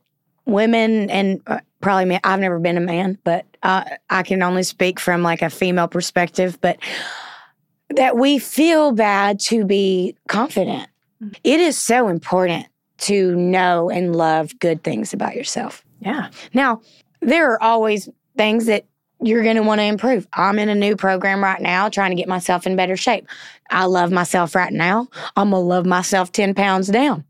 women 0.45 1.09
and 1.09 1.41
uh, 1.47 1.59
probably 1.81 2.05
me, 2.05 2.19
I've 2.23 2.39
never 2.39 2.59
been 2.59 2.77
a 2.77 2.81
man, 2.81 3.17
but 3.23 3.45
uh, 3.61 3.83
I 4.09 4.23
can 4.23 4.41
only 4.41 4.63
speak 4.63 4.99
from 4.99 5.21
like 5.21 5.41
a 5.41 5.49
female 5.49 5.87
perspective, 5.87 6.57
but 6.61 6.77
that 7.91 8.17
we 8.17 8.39
feel 8.39 8.91
bad 8.91 9.39
to 9.39 9.65
be 9.65 10.15
confident. 10.27 10.89
It 11.43 11.59
is 11.59 11.77
so 11.77 12.07
important 12.07 12.67
to 12.99 13.35
know 13.35 13.89
and 13.89 14.15
love 14.15 14.57
good 14.59 14.83
things 14.83 15.13
about 15.13 15.35
yourself. 15.35 15.83
Yeah. 15.99 16.29
Now, 16.53 16.81
there 17.21 17.51
are 17.51 17.61
always 17.61 18.09
things 18.37 18.65
that 18.65 18.85
you're 19.21 19.43
going 19.43 19.55
to 19.55 19.63
want 19.63 19.79
to 19.79 19.85
improve. 19.85 20.27
I'm 20.33 20.59
in 20.59 20.69
a 20.69 20.75
new 20.75 20.95
program 20.95 21.41
right 21.43 21.61
now 21.61 21.87
trying 21.87 22.11
to 22.11 22.15
get 22.15 22.27
myself 22.27 22.67
in 22.67 22.75
better 22.75 22.97
shape. 22.97 23.27
I 23.69 23.85
love 23.85 24.11
myself 24.11 24.55
right 24.55 24.73
now. 24.73 25.07
I'm 25.37 25.51
going 25.51 25.61
to 25.61 25.67
love 25.67 25.85
myself 25.85 26.31
10 26.31 26.53
pounds 26.53 26.87
down. 26.87 27.23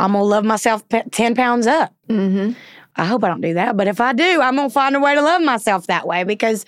I'm 0.00 0.12
to 0.12 0.22
love 0.22 0.44
myself 0.44 0.88
pe- 0.88 1.08
10 1.10 1.34
pounds 1.34 1.66
up. 1.66 1.94
Mm-hmm. 2.08 2.52
I 2.96 3.04
hope 3.04 3.22
I 3.22 3.28
don't 3.28 3.40
do 3.40 3.54
that. 3.54 3.76
But 3.76 3.86
if 3.86 4.00
I 4.00 4.12
do, 4.12 4.40
I'm 4.40 4.56
to 4.56 4.70
find 4.70 4.96
a 4.96 5.00
way 5.00 5.14
to 5.14 5.22
love 5.22 5.42
myself 5.42 5.86
that 5.86 6.06
way 6.06 6.24
because 6.24 6.64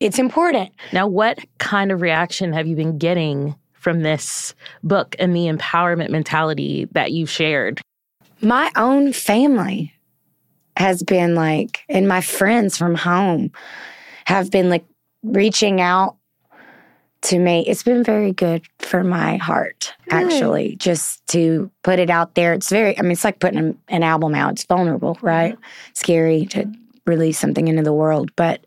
it's 0.00 0.18
important. 0.18 0.70
Now, 0.92 1.06
what 1.06 1.38
kind 1.58 1.90
of 1.90 2.00
reaction 2.00 2.52
have 2.52 2.66
you 2.66 2.76
been 2.76 2.98
getting 2.98 3.56
from 3.72 4.02
this 4.02 4.54
book 4.82 5.16
and 5.18 5.34
the 5.34 5.46
empowerment 5.46 6.10
mentality 6.10 6.86
that 6.92 7.12
you've 7.12 7.30
shared? 7.30 7.80
My 8.40 8.70
own 8.76 9.12
family 9.12 9.92
has 10.76 11.02
been 11.02 11.34
like, 11.34 11.80
and 11.88 12.06
my 12.06 12.20
friends 12.20 12.76
from 12.76 12.94
home 12.94 13.50
have 14.26 14.50
been 14.50 14.68
like 14.68 14.84
reaching 15.22 15.80
out 15.80 16.17
to 17.22 17.38
me. 17.38 17.64
It's 17.66 17.82
been 17.82 18.04
very 18.04 18.32
good 18.32 18.62
for 18.78 19.02
my 19.02 19.36
heart, 19.36 19.94
actually, 20.10 20.76
just 20.76 21.26
to 21.28 21.70
put 21.82 21.98
it 21.98 22.10
out 22.10 22.34
there. 22.34 22.52
It's 22.52 22.70
very, 22.70 22.98
I 22.98 23.02
mean, 23.02 23.12
it's 23.12 23.24
like 23.24 23.40
putting 23.40 23.78
an, 23.88 24.02
album 24.02 24.34
out. 24.34 24.52
It's 24.52 24.64
vulnerable, 24.64 25.18
right? 25.20 25.56
Scary 25.94 26.46
to 26.46 26.70
release 27.06 27.38
something 27.38 27.68
into 27.68 27.82
the 27.82 27.92
world, 27.92 28.30
but 28.36 28.64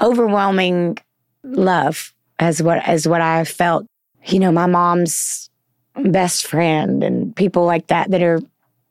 overwhelming 0.00 0.98
love 1.42 2.12
as 2.38 2.62
what 2.62 2.78
as 2.86 3.06
what 3.08 3.20
I 3.20 3.44
felt. 3.44 3.86
You 4.26 4.40
know, 4.40 4.52
my 4.52 4.66
mom's 4.66 5.50
best 5.96 6.46
friend 6.46 7.04
and 7.04 7.34
people 7.36 7.64
like 7.64 7.86
that 7.88 8.10
that 8.10 8.22
are 8.22 8.40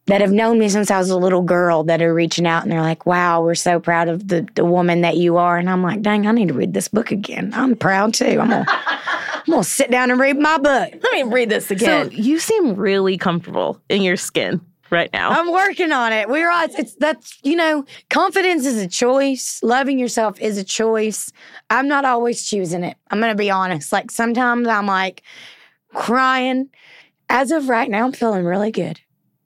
that 0.06 0.22
have 0.22 0.32
known 0.32 0.60
me 0.60 0.68
since 0.68 0.92
I 0.92 0.98
was 0.98 1.10
a 1.10 1.18
little 1.18 1.42
girl 1.42 1.84
that 1.86 2.02
are 2.02 2.14
reaching 2.14 2.46
out 2.46 2.64
and 2.64 2.72
they're 2.72 2.82
like, 2.82 3.06
wow, 3.06 3.42
we're 3.42 3.56
so 3.56 3.80
proud 3.80 4.10
of 4.10 4.28
the, 4.28 4.48
the 4.56 4.66
woman 4.66 5.02
that 5.02 5.16
you 5.16 5.38
are. 5.38 5.58
And 5.58 5.70
I'm 5.70 5.82
like, 5.82 6.02
dang, 6.02 6.28
I 6.28 6.32
need 6.32 6.50
to 6.50 6.54
read 6.54 6.74
this 6.74 6.90
book 6.90 7.12
again. 7.12 7.52
I'm 7.54 7.76
proud 7.76 8.14
too. 8.14 8.40
I'm 8.42 8.50
gonna, 8.50 8.66
I'm 8.68 9.44
gonna 9.50 9.64
sit 9.64 9.90
down 9.92 10.12
and 10.12 10.20
read 10.20 10.38
my 10.38 10.58
book. 10.58 10.94
Let 11.02 11.14
me 11.14 11.24
read 11.24 11.50
this 11.50 11.72
again. 11.72 12.12
So 12.12 12.16
you 12.16 12.40
seem 12.40 12.76
really 12.76 13.18
comfortable 13.18 13.82
in 13.88 14.02
your 14.02 14.18
skin 14.18 14.60
right 14.90 15.12
now. 15.14 15.30
I'm 15.30 15.52
working 15.52 15.94
on 15.94 16.12
it. 16.12 16.28
We're 16.28 16.52
all, 16.52 16.68
it's 16.78 16.96
that's 16.96 17.40
you 17.44 17.56
know, 17.56 17.86
confidence 18.10 18.66
is 18.66 18.78
a 18.78 18.88
choice. 18.88 19.62
Loving 19.64 20.00
yourself 20.00 20.40
is 20.42 20.58
a 20.58 20.66
choice. 20.66 21.32
I'm 21.70 21.88
not 21.88 22.04
always 22.04 22.44
choosing 22.44 22.84
it. 22.84 22.98
I'm 23.10 23.22
gonna 23.22 23.36
be 23.36 23.50
honest. 23.50 23.94
Like 23.94 24.12
sometimes 24.12 24.68
I'm 24.68 24.86
like 24.86 25.24
crying. 25.94 26.70
As 27.30 27.52
of 27.52 27.70
right 27.70 27.90
now, 27.90 28.06
I'm 28.06 28.12
feeling 28.12 28.44
really 28.44 28.70
good. 28.70 29.00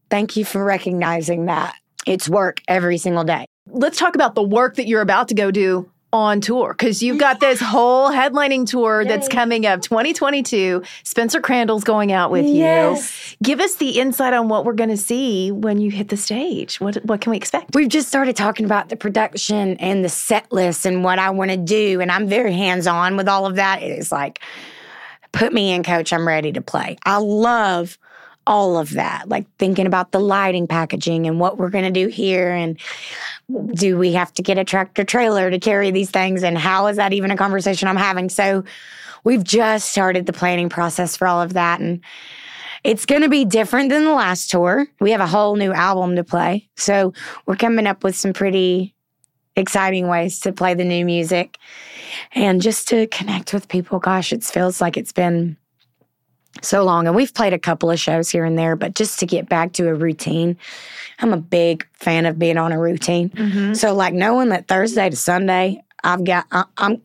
Thank 0.10 0.36
you 0.36 0.46
for 0.46 0.64
recognizing 0.64 1.46
that. 1.46 1.76
It's 2.06 2.30
work 2.30 2.62
every 2.68 2.98
single 2.98 3.24
day. 3.24 3.46
Let's 3.70 3.98
talk 3.98 4.16
about 4.16 4.36
the 4.36 4.44
work 4.44 4.76
that 4.76 4.88
you're 4.88 5.02
about 5.02 5.28
to 5.30 5.36
go 5.36 5.52
do 5.52 5.90
on 6.14 6.40
tour 6.40 6.74
because 6.74 7.04
you've 7.04 7.18
got 7.20 7.42
this 7.42 7.60
whole 7.60 8.10
headlining 8.10 8.66
tour 8.66 9.04
that's 9.04 9.28
coming 9.28 9.66
up 9.66 9.82
2022 9.82 10.82
spencer 11.04 11.42
crandall's 11.42 11.84
going 11.84 12.14
out 12.14 12.32
with 12.32 12.46
Yes. 12.46 13.32
you 13.32 13.38
give 13.44 13.60
us 13.60 13.76
the 13.76 14.00
insight 14.00 14.34
on 14.34 14.48
what 14.48 14.64
we're 14.64 14.72
going 14.72 14.90
to 14.90 14.96
see 14.96 15.52
when 15.52 15.80
you 15.82 15.92
hit 15.92 16.08
the 16.08 16.16
stage 16.16 16.80
what, 16.80 16.96
what 17.04 17.20
can 17.20 17.32
we 17.32 17.38
expect 17.38 17.76
We've 17.76 17.90
just 17.90 18.08
started 18.08 18.38
talking 18.38 18.66
about 18.66 18.88
the 18.88 18.96
production 18.96 19.76
and 19.78 20.04
the 20.04 20.08
set 20.08 20.50
list 20.54 20.86
and 20.86 21.04
what 21.04 21.20
I 21.20 21.30
want 21.32 21.52
to 21.52 21.58
do. 21.58 22.00
And 22.00 22.10
I'm 22.10 22.26
very 22.30 22.54
hands 22.54 22.88
on 22.88 23.18
with 23.18 23.28
all 23.28 23.46
of 23.46 23.56
that. 23.58 23.84
It's 23.84 24.10
like, 24.12 24.40
put 25.34 25.52
me 25.52 25.74
in, 25.74 25.84
coach. 25.84 26.14
I'm 26.14 26.26
ready 26.26 26.54
to 26.54 26.62
play. 26.62 26.98
I 27.06 27.18
love 27.18 27.98
all 28.48 28.80
of 28.80 28.92
that, 28.92 29.28
like 29.28 29.46
thinking 29.58 29.86
about 29.86 30.12
the 30.12 30.20
lighting 30.20 30.68
packaging 30.68 31.28
and 31.28 31.40
what 31.40 31.58
we're 31.58 31.70
going 31.70 31.84
to 31.84 31.92
do 31.92 32.08
here. 32.08 32.50
And 32.52 32.80
do 33.76 33.98
we 33.98 34.14
have 34.14 34.34
to 34.36 34.42
get 34.42 34.58
a 34.58 34.64
tractor 34.64 35.04
trailer 35.04 35.52
to 35.52 35.60
carry 35.60 35.92
these 35.92 36.10
things? 36.10 36.44
And 36.44 36.58
how 36.58 36.88
is 36.88 36.96
that 36.96 37.14
even 37.14 37.30
a 37.30 37.38
conversation 37.38 37.88
I'm 37.88 37.98
having? 37.98 38.30
So 38.30 38.64
we've 39.26 39.44
just 39.44 39.92
started 39.92 40.26
the 40.26 40.34
planning 40.34 40.70
process 40.70 41.18
for 41.18 41.28
all 41.28 41.42
of 41.42 41.54
that. 41.54 41.82
And 41.82 42.02
it's 42.86 43.06
going 43.06 43.22
to 43.22 43.30
be 43.30 43.44
different 43.44 43.90
than 43.90 44.06
the 44.06 44.14
last 44.14 44.50
tour. 44.50 44.88
We 45.02 45.12
have 45.12 45.22
a 45.22 45.28
whole 45.28 45.58
new 45.58 45.74
album 45.74 46.16
to 46.16 46.24
play. 46.24 46.70
So 46.78 47.14
we're 47.46 47.58
coming 47.58 47.86
up 47.86 48.04
with 48.04 48.16
some 48.16 48.32
pretty 48.32 48.96
exciting 49.58 50.08
ways 50.08 50.40
to 50.42 50.54
play 50.54 50.74
the 50.74 50.86
new 50.86 51.04
music 51.04 51.58
and 52.34 52.62
just 52.62 52.88
to 52.88 53.08
connect 53.08 53.54
with 53.54 53.68
people. 53.68 54.00
Gosh, 54.00 54.32
it 54.32 54.44
feels 54.44 54.80
like 54.80 54.96
it's 54.96 55.12
been 55.12 55.58
so 56.64 56.84
long. 56.84 57.08
And 57.08 57.16
we've 57.16 57.34
played 57.34 57.54
a 57.54 57.60
couple 57.60 57.90
of 57.92 58.00
shows 58.00 58.30
here 58.30 58.46
and 58.46 58.58
there, 58.58 58.76
but 58.76 58.96
just 58.96 59.20
to 59.20 59.26
get 59.26 59.50
back 59.50 59.74
to 59.74 59.88
a 59.88 59.94
routine, 59.94 60.58
I'm 61.20 61.34
a 61.34 61.38
big 61.38 61.88
fan 61.94 62.26
of 62.26 62.38
being 62.38 62.58
on 62.58 62.72
a 62.72 62.80
routine. 62.80 63.30
Mm-hmm. 63.30 63.74
So, 63.74 63.94
like, 63.94 64.14
knowing 64.14 64.50
that 64.50 64.68
Thursday 64.68 65.10
to 65.10 65.16
Sunday, 65.16 65.82
I've 66.04 66.24
got, 66.24 66.46
I, 66.52 66.64
I'm, 66.78 67.02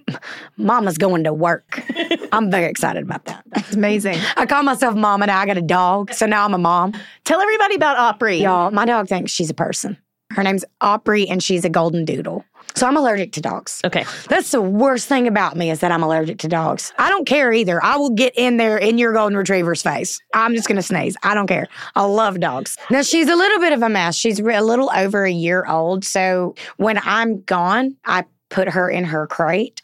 mama's 0.57 0.99
going 0.99 1.25
to 1.25 1.33
work. 1.33 1.83
I'm 2.33 2.51
very 2.51 2.67
excited 2.67 3.03
about 3.03 3.25
that. 3.27 3.45
it's 3.57 3.75
amazing 3.75 4.19
I 4.37 4.47
call 4.47 4.63
myself 4.63 4.95
mama 4.95 5.27
now. 5.27 5.39
I 5.39 5.47
got 5.47 5.57
a 5.57 5.63
dog. 5.63 6.13
So 6.13 6.27
now 6.27 6.45
I'm 6.45 6.55
a 6.55 6.59
mom. 6.59 6.93
tell 7.25 7.41
everybody 7.41 7.75
about 7.75 7.99
opry 7.99 8.39
Y'all, 8.39 8.71
my 8.71 8.85
dog 8.85 9.09
thinks 9.09 9.33
she's 9.33 9.51
a 9.51 9.55
person. 9.55 9.97
Her 10.35 10.43
name's 10.43 10.65
Opry, 10.81 11.29
and 11.29 11.43
she's 11.43 11.65
a 11.65 11.71
golden 11.71 12.05
doodle. 12.05 12.45
So 12.75 12.87
I'm 12.87 12.97
allergic 12.97 13.33
to 13.33 13.41
dogs. 13.41 13.81
Okay. 13.85 14.05
That's 14.29 14.51
the 14.51 14.63
worst 14.63 15.07
thing 15.07 15.27
about 15.27 15.57
me 15.57 15.71
is 15.71 15.81
that 15.81 15.93
I'm 15.93 16.03
allergic 16.03 16.39
to 16.39 16.49
dogs. 16.49 16.93
I 16.99 17.11
don't 17.11 17.27
care 17.27 17.53
either. 17.53 17.83
I 17.85 17.97
will 17.97 18.11
get 18.11 18.33
in 18.37 18.57
there 18.57 18.79
in 18.79 18.97
your 18.97 19.13
golden 19.13 19.37
retriever's 19.37 19.83
face. 19.83 20.19
I'm 20.35 20.55
just 20.55 20.69
going 20.69 20.77
to 20.77 20.83
sneeze. 20.83 21.17
I 21.23 21.35
don't 21.35 21.47
care. 21.47 21.69
I 21.95 22.05
love 22.05 22.41
dogs. 22.41 22.79
Now, 22.91 23.03
she's 23.03 23.29
a 23.29 23.37
little 23.37 23.61
bit 23.61 23.75
of 23.75 23.83
a 23.83 23.89
mess. 23.89 24.17
She's 24.17 24.41
a 24.41 24.61
little 24.63 24.91
over 24.95 25.25
a 25.25 25.31
year 25.31 25.67
old. 25.67 26.05
So 26.05 26.55
when 26.79 26.99
I'm 27.05 27.43
gone, 27.43 27.97
I 28.07 28.25
put 28.49 28.69
her 28.71 28.89
in 28.89 29.05
her 29.05 29.27
crate. 29.27 29.83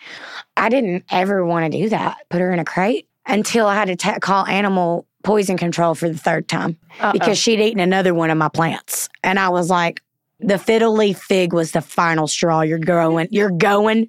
I 0.57 0.69
didn't 0.69 1.05
ever 1.11 1.45
want 1.45 1.71
to 1.71 1.79
do 1.79 1.89
that, 1.91 2.19
put 2.31 2.41
her 2.41 2.53
in 2.53 2.59
a 2.59 2.65
crate 2.65 3.07
until 3.27 3.67
I 3.67 3.75
had 3.75 3.89
to 3.89 3.97
ta 3.97 4.19
call 4.19 4.47
animal 4.47 5.07
poison 5.25 5.57
control 5.57 5.95
for 5.95 6.09
the 6.09 6.17
third 6.17 6.49
time 6.49 6.79
because 7.13 7.39
she'd 7.39 7.61
eaten 7.61 7.81
another 7.81 8.15
one 8.15 8.31
of 8.31 8.39
my 8.39 8.49
plants. 8.49 9.09
And 9.23 9.39
I 9.39 9.49
was 9.51 9.69
like, 9.69 10.01
the 10.41 10.59
fiddle 10.59 10.95
leaf 10.95 11.19
fig 11.19 11.53
was 11.53 11.73
the 11.73 11.81
final 11.81 12.27
straw. 12.27 12.61
You're 12.61 12.79
going, 12.79 13.29
you're 13.31 13.51
going 13.51 14.09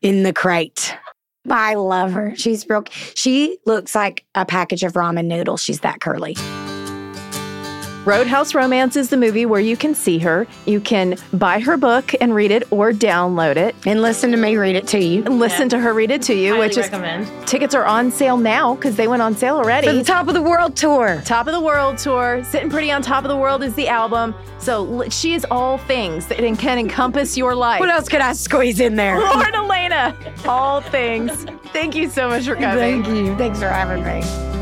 in 0.00 0.22
the 0.22 0.32
crate. 0.32 0.96
I 1.50 1.74
love 1.74 2.12
her. 2.12 2.34
She's 2.36 2.68
real. 2.68 2.84
She 3.14 3.58
looks 3.66 3.94
like 3.94 4.24
a 4.34 4.44
package 4.44 4.84
of 4.84 4.92
ramen 4.92 5.26
noodles. 5.26 5.62
She's 5.62 5.80
that 5.80 6.00
curly. 6.00 6.36
Roadhouse 8.04 8.52
Romance 8.52 8.96
is 8.96 9.10
the 9.10 9.16
movie 9.16 9.46
where 9.46 9.60
you 9.60 9.76
can 9.76 9.94
see 9.94 10.18
her. 10.18 10.48
You 10.66 10.80
can 10.80 11.16
buy 11.32 11.60
her 11.60 11.76
book 11.76 12.12
and 12.20 12.34
read 12.34 12.50
it 12.50 12.64
or 12.72 12.90
download 12.90 13.54
it. 13.56 13.76
And 13.86 14.02
listen 14.02 14.32
to 14.32 14.36
me 14.36 14.56
read 14.56 14.74
it 14.74 14.88
to 14.88 14.98
you. 14.98 15.24
And 15.24 15.38
listen 15.38 15.68
to 15.68 15.78
her 15.78 15.94
read 15.94 16.10
it 16.10 16.20
to 16.22 16.34
you, 16.34 16.54
Highly 16.54 16.66
which 16.66 16.76
is 16.78 16.86
recommend. 16.86 17.46
tickets 17.46 17.76
are 17.76 17.84
on 17.84 18.10
sale 18.10 18.36
now 18.36 18.74
because 18.74 18.96
they 18.96 19.06
went 19.06 19.22
on 19.22 19.36
sale 19.36 19.56
already. 19.56 19.86
For 19.86 19.92
the 19.92 20.02
Top 20.02 20.26
of 20.26 20.34
the 20.34 20.42
World 20.42 20.74
tour. 20.74 21.22
Top 21.24 21.46
of 21.46 21.52
the 21.52 21.60
World 21.60 21.96
tour. 21.96 22.42
Sitting 22.42 22.70
Pretty 22.70 22.90
on 22.90 23.02
Top 23.02 23.22
of 23.22 23.28
the 23.28 23.36
World 23.36 23.62
is 23.62 23.72
the 23.74 23.86
album. 23.86 24.34
So 24.58 25.08
she 25.08 25.34
is 25.34 25.46
all 25.48 25.78
things 25.78 26.26
that 26.26 26.38
can 26.58 26.78
encompass 26.78 27.36
your 27.36 27.54
life. 27.54 27.78
What 27.78 27.88
else 27.88 28.08
could 28.08 28.20
I 28.20 28.32
squeeze 28.32 28.80
in 28.80 28.96
there? 28.96 29.16
Lauren 29.20 29.54
Alaina, 29.54 30.16
all 30.44 30.80
things. 30.80 31.44
Thank 31.72 31.94
you 31.94 32.10
so 32.10 32.28
much 32.28 32.46
for 32.46 32.56
coming. 32.56 33.04
Thank 33.04 33.06
you. 33.06 33.36
Thanks 33.36 33.60
for 33.60 33.68
having 33.68 34.02
me. 34.04 34.61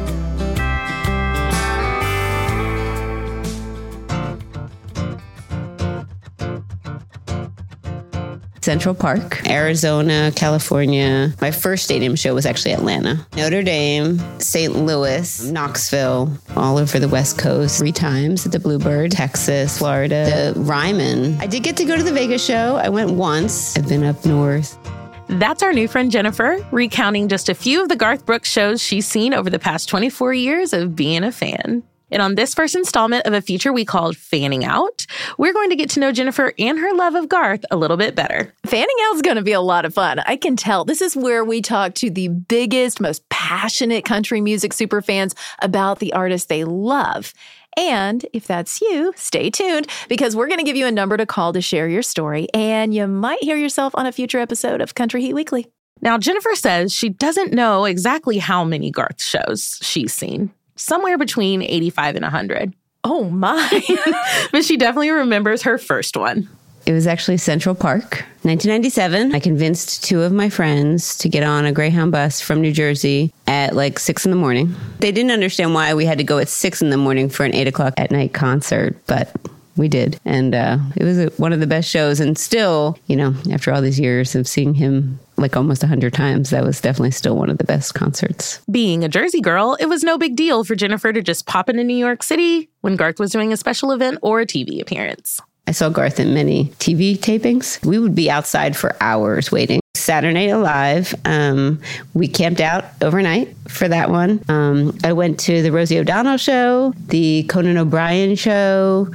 Central 8.70 8.94
Park, 8.94 9.44
Arizona, 9.48 10.30
California. 10.36 11.34
My 11.40 11.50
first 11.50 11.82
stadium 11.82 12.14
show 12.14 12.34
was 12.34 12.46
actually 12.46 12.72
Atlanta, 12.72 13.26
Notre 13.34 13.64
Dame, 13.64 14.20
St. 14.38 14.76
Louis, 14.76 15.50
Knoxville, 15.50 16.32
all 16.54 16.78
over 16.78 17.00
the 17.00 17.08
West 17.08 17.36
Coast. 17.36 17.80
Three 17.80 17.90
times 17.90 18.46
at 18.46 18.52
the 18.52 18.60
Bluebird, 18.60 19.10
Texas, 19.10 19.78
Florida, 19.78 20.52
the 20.54 20.60
Ryman. 20.60 21.36
I 21.40 21.48
did 21.48 21.64
get 21.64 21.76
to 21.78 21.84
go 21.84 21.96
to 21.96 22.02
the 22.04 22.12
Vegas 22.12 22.46
show. 22.46 22.76
I 22.76 22.90
went 22.90 23.10
once. 23.10 23.76
I've 23.76 23.88
been 23.88 24.04
up 24.04 24.24
north. 24.24 24.78
That's 25.26 25.64
our 25.64 25.72
new 25.72 25.88
friend 25.88 26.12
Jennifer, 26.12 26.64
recounting 26.70 27.26
just 27.26 27.48
a 27.48 27.54
few 27.54 27.82
of 27.82 27.88
the 27.88 27.96
Garth 27.96 28.24
Brooks 28.24 28.48
shows 28.48 28.80
she's 28.80 29.04
seen 29.04 29.34
over 29.34 29.50
the 29.50 29.58
past 29.58 29.88
24 29.88 30.32
years 30.34 30.72
of 30.72 30.94
being 30.94 31.24
a 31.24 31.32
fan. 31.32 31.82
And 32.10 32.22
on 32.22 32.34
this 32.34 32.54
first 32.54 32.74
installment 32.74 33.26
of 33.26 33.32
a 33.32 33.40
feature 33.40 33.72
we 33.72 33.84
called 33.84 34.16
Fanning 34.16 34.64
Out, 34.64 35.06
we're 35.38 35.52
going 35.52 35.70
to 35.70 35.76
get 35.76 35.90
to 35.90 36.00
know 36.00 36.12
Jennifer 36.12 36.52
and 36.58 36.78
her 36.78 36.92
love 36.94 37.14
of 37.14 37.28
Garth 37.28 37.64
a 37.70 37.76
little 37.76 37.96
bit 37.96 38.14
better. 38.14 38.52
Fanning 38.66 38.96
Out 39.04 39.16
is 39.16 39.22
going 39.22 39.36
to 39.36 39.42
be 39.42 39.52
a 39.52 39.60
lot 39.60 39.84
of 39.84 39.94
fun. 39.94 40.18
I 40.20 40.36
can 40.36 40.56
tell. 40.56 40.84
This 40.84 41.00
is 41.00 41.16
where 41.16 41.44
we 41.44 41.62
talk 41.62 41.94
to 41.94 42.10
the 42.10 42.28
biggest, 42.28 43.00
most 43.00 43.28
passionate 43.28 44.04
country 44.04 44.40
music 44.40 44.72
superfans 44.72 45.34
about 45.60 45.98
the 45.98 46.12
artists 46.12 46.46
they 46.46 46.64
love. 46.64 47.32
And 47.76 48.26
if 48.32 48.46
that's 48.46 48.80
you, 48.80 49.12
stay 49.16 49.48
tuned 49.48 49.86
because 50.08 50.34
we're 50.34 50.48
going 50.48 50.58
to 50.58 50.64
give 50.64 50.76
you 50.76 50.86
a 50.86 50.92
number 50.92 51.16
to 51.16 51.24
call 51.24 51.52
to 51.52 51.60
share 51.60 51.88
your 51.88 52.02
story, 52.02 52.48
and 52.52 52.92
you 52.92 53.06
might 53.06 53.42
hear 53.42 53.56
yourself 53.56 53.94
on 53.96 54.06
a 54.06 54.12
future 54.12 54.38
episode 54.38 54.80
of 54.80 54.94
Country 54.94 55.22
Heat 55.22 55.34
Weekly. 55.34 55.68
Now, 56.02 56.18
Jennifer 56.18 56.54
says 56.54 56.92
she 56.92 57.10
doesn't 57.10 57.52
know 57.52 57.84
exactly 57.84 58.38
how 58.38 58.64
many 58.64 58.90
Garth 58.90 59.22
shows 59.22 59.78
she's 59.82 60.12
seen, 60.12 60.50
somewhere 60.80 61.18
between 61.18 61.62
85 61.62 62.16
and 62.16 62.22
100. 62.22 62.74
Oh 63.04 63.24
my. 63.30 64.48
but 64.52 64.64
she 64.64 64.76
definitely 64.76 65.10
remembers 65.10 65.62
her 65.62 65.78
first 65.78 66.16
one. 66.16 66.48
It 66.86 66.92
was 66.92 67.06
actually 67.06 67.36
Central 67.36 67.74
Park, 67.74 68.24
1997. 68.42 69.34
I 69.34 69.38
convinced 69.38 70.02
two 70.02 70.22
of 70.22 70.32
my 70.32 70.48
friends 70.48 71.16
to 71.18 71.28
get 71.28 71.42
on 71.42 71.66
a 71.66 71.72
Greyhound 71.72 72.10
bus 72.10 72.40
from 72.40 72.62
New 72.62 72.72
Jersey 72.72 73.32
at 73.46 73.76
like 73.76 73.98
six 73.98 74.24
in 74.24 74.30
the 74.30 74.36
morning. 74.36 74.74
They 74.98 75.12
didn't 75.12 75.30
understand 75.30 75.74
why 75.74 75.92
we 75.92 76.06
had 76.06 76.18
to 76.18 76.24
go 76.24 76.38
at 76.38 76.48
six 76.48 76.80
in 76.80 76.88
the 76.88 76.96
morning 76.96 77.28
for 77.28 77.44
an 77.44 77.54
eight 77.54 77.68
o'clock 77.68 77.94
at 77.98 78.10
night 78.10 78.32
concert, 78.32 78.96
but 79.06 79.30
we 79.76 79.88
did. 79.88 80.18
And 80.24 80.54
uh, 80.54 80.78
it 80.96 81.04
was 81.04 81.18
a, 81.18 81.26
one 81.36 81.52
of 81.52 81.60
the 81.60 81.66
best 81.66 81.88
shows. 81.88 82.18
And 82.18 82.36
still, 82.36 82.98
you 83.06 83.16
know, 83.16 83.34
after 83.52 83.72
all 83.72 83.82
these 83.82 84.00
years 84.00 84.34
of 84.34 84.48
seeing 84.48 84.74
him 84.74 85.20
like 85.40 85.56
almost 85.56 85.82
100 85.82 86.12
times, 86.12 86.50
that 86.50 86.64
was 86.64 86.80
definitely 86.80 87.10
still 87.10 87.36
one 87.36 87.50
of 87.50 87.58
the 87.58 87.64
best 87.64 87.94
concerts. 87.94 88.60
Being 88.70 89.04
a 89.04 89.08
Jersey 89.08 89.40
girl, 89.40 89.76
it 89.80 89.86
was 89.86 90.04
no 90.04 90.18
big 90.18 90.36
deal 90.36 90.64
for 90.64 90.74
Jennifer 90.74 91.12
to 91.12 91.22
just 91.22 91.46
pop 91.46 91.68
into 91.68 91.84
New 91.84 91.96
York 91.96 92.22
City 92.22 92.68
when 92.80 92.96
Garth 92.96 93.18
was 93.18 93.30
doing 93.32 93.52
a 93.52 93.56
special 93.56 93.92
event 93.92 94.18
or 94.22 94.40
a 94.40 94.46
TV 94.46 94.80
appearance. 94.80 95.40
I 95.66 95.72
saw 95.72 95.88
Garth 95.88 96.18
in 96.18 96.34
many 96.34 96.66
TV 96.78 97.16
tapings. 97.16 97.84
We 97.84 97.98
would 97.98 98.14
be 98.14 98.30
outside 98.30 98.76
for 98.76 98.96
hours 99.00 99.52
waiting. 99.52 99.80
Saturday 100.00 100.34
Night 100.34 100.50
Alive, 100.50 101.14
um, 101.24 101.80
we 102.14 102.26
camped 102.28 102.60
out 102.60 102.84
overnight 103.02 103.54
for 103.68 103.88
that 103.88 104.10
one. 104.10 104.42
Um, 104.48 104.98
I 105.04 105.12
went 105.12 105.38
to 105.40 105.62
the 105.62 105.70
Rosie 105.70 105.98
O'Donnell 105.98 106.38
show, 106.38 106.92
the 107.06 107.44
Conan 107.44 107.76
O'Brien 107.76 108.34
show, 108.34 109.08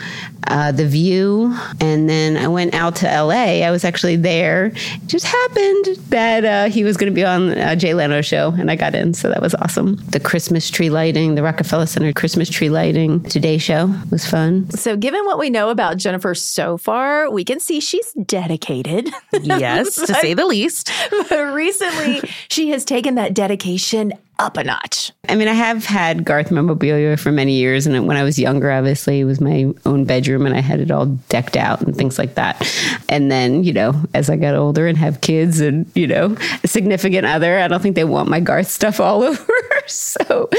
uh, 0.48 0.72
The 0.72 0.86
View, 0.86 1.56
and 1.82 2.08
then 2.10 2.38
I 2.38 2.48
went 2.48 2.74
out 2.74 2.96
to 2.98 3.06
LA. 3.06 3.64
I 3.66 3.72
was 3.72 3.84
actually 3.84 4.16
there. 4.16 4.68
It 4.76 5.08
just 5.08 5.26
happened 5.26 5.86
that 6.10 6.46
uh, 6.46 6.70
he 6.70 6.84
was 6.84 6.98
going 6.98 7.12
to 7.12 7.16
be 7.16 7.26
on 7.26 7.58
uh, 7.58 7.76
Jay 7.76 7.94
Leno's 7.94 8.26
show, 8.26 8.54
and 8.58 8.70
I 8.70 8.76
got 8.76 8.96
in, 8.96 9.14
so 9.14 9.30
that 9.30 9.42
was 9.42 9.56
awesome. 9.56 9.96
The 10.10 10.20
Christmas 10.20 10.70
tree 10.70 10.90
lighting, 10.90 11.36
the 11.36 11.44
Rockefeller 11.44 11.88
Center 11.88 12.14
Christmas 12.14 12.50
tree 12.50 12.70
lighting, 12.70 13.24
Today 13.24 13.58
show 13.58 13.94
was 14.12 14.26
fun. 14.26 14.70
So, 14.72 14.96
given 14.96 15.26
what 15.26 15.40
we 15.40 15.50
know 15.50 15.70
about 15.70 15.98
Jennifer 15.98 16.36
so 16.36 16.78
far, 16.78 17.30
we 17.32 17.44
can 17.44 17.60
see 17.60 17.80
she's 17.80 18.14
dedicated. 18.14 19.10
Yes, 19.42 19.96
to 19.96 20.14
say 20.14 20.34
the 20.34 20.46
least. 20.56 20.75
but 21.30 21.54
recently, 21.54 22.22
she 22.50 22.70
has 22.70 22.86
taken 22.86 23.16
that 23.16 23.34
dedication 23.34 24.14
up 24.40 24.58
a 24.58 24.64
notch. 24.64 25.12
I 25.30 25.36
mean, 25.36 25.48
I 25.48 25.54
have 25.54 25.86
had 25.86 26.26
Garth 26.26 26.52
memorabilia 26.52 27.18
for 27.18 27.32
many 27.32 27.54
years, 27.54 27.88
and 27.88 28.08
when 28.08 28.18
I 28.18 28.24
was 28.24 28.38
younger, 28.38 28.72
obviously, 28.72 29.20
it 29.20 29.26
was 29.26 29.42
my 29.42 29.74
own 29.86 30.06
bedroom, 30.06 30.46
and 30.46 30.56
I 30.56 30.62
had 30.62 30.80
it 30.80 30.92
all 30.92 31.06
decked 31.06 31.56
out 31.56 31.82
and 31.82 31.96
things 31.96 32.20
like 32.20 32.36
that. 32.36 32.62
And 33.10 33.32
then, 33.32 33.64
you 33.64 33.74
know, 33.74 33.94
as 34.14 34.30
I 34.30 34.36
got 34.36 34.56
older 34.56 34.88
and 34.88 34.98
have 34.98 35.22
kids, 35.22 35.62
and 35.62 35.90
you 35.96 36.08
know, 36.08 36.36
a 36.64 36.68
significant 36.68 37.26
other, 37.26 37.60
I 37.60 37.68
don't 37.68 37.82
think 37.82 37.96
they 37.96 38.04
want 38.04 38.30
my 38.30 38.40
Garth 38.40 38.68
stuff 38.68 39.00
all 39.00 39.24
over. 39.24 39.54
so, 39.88 40.50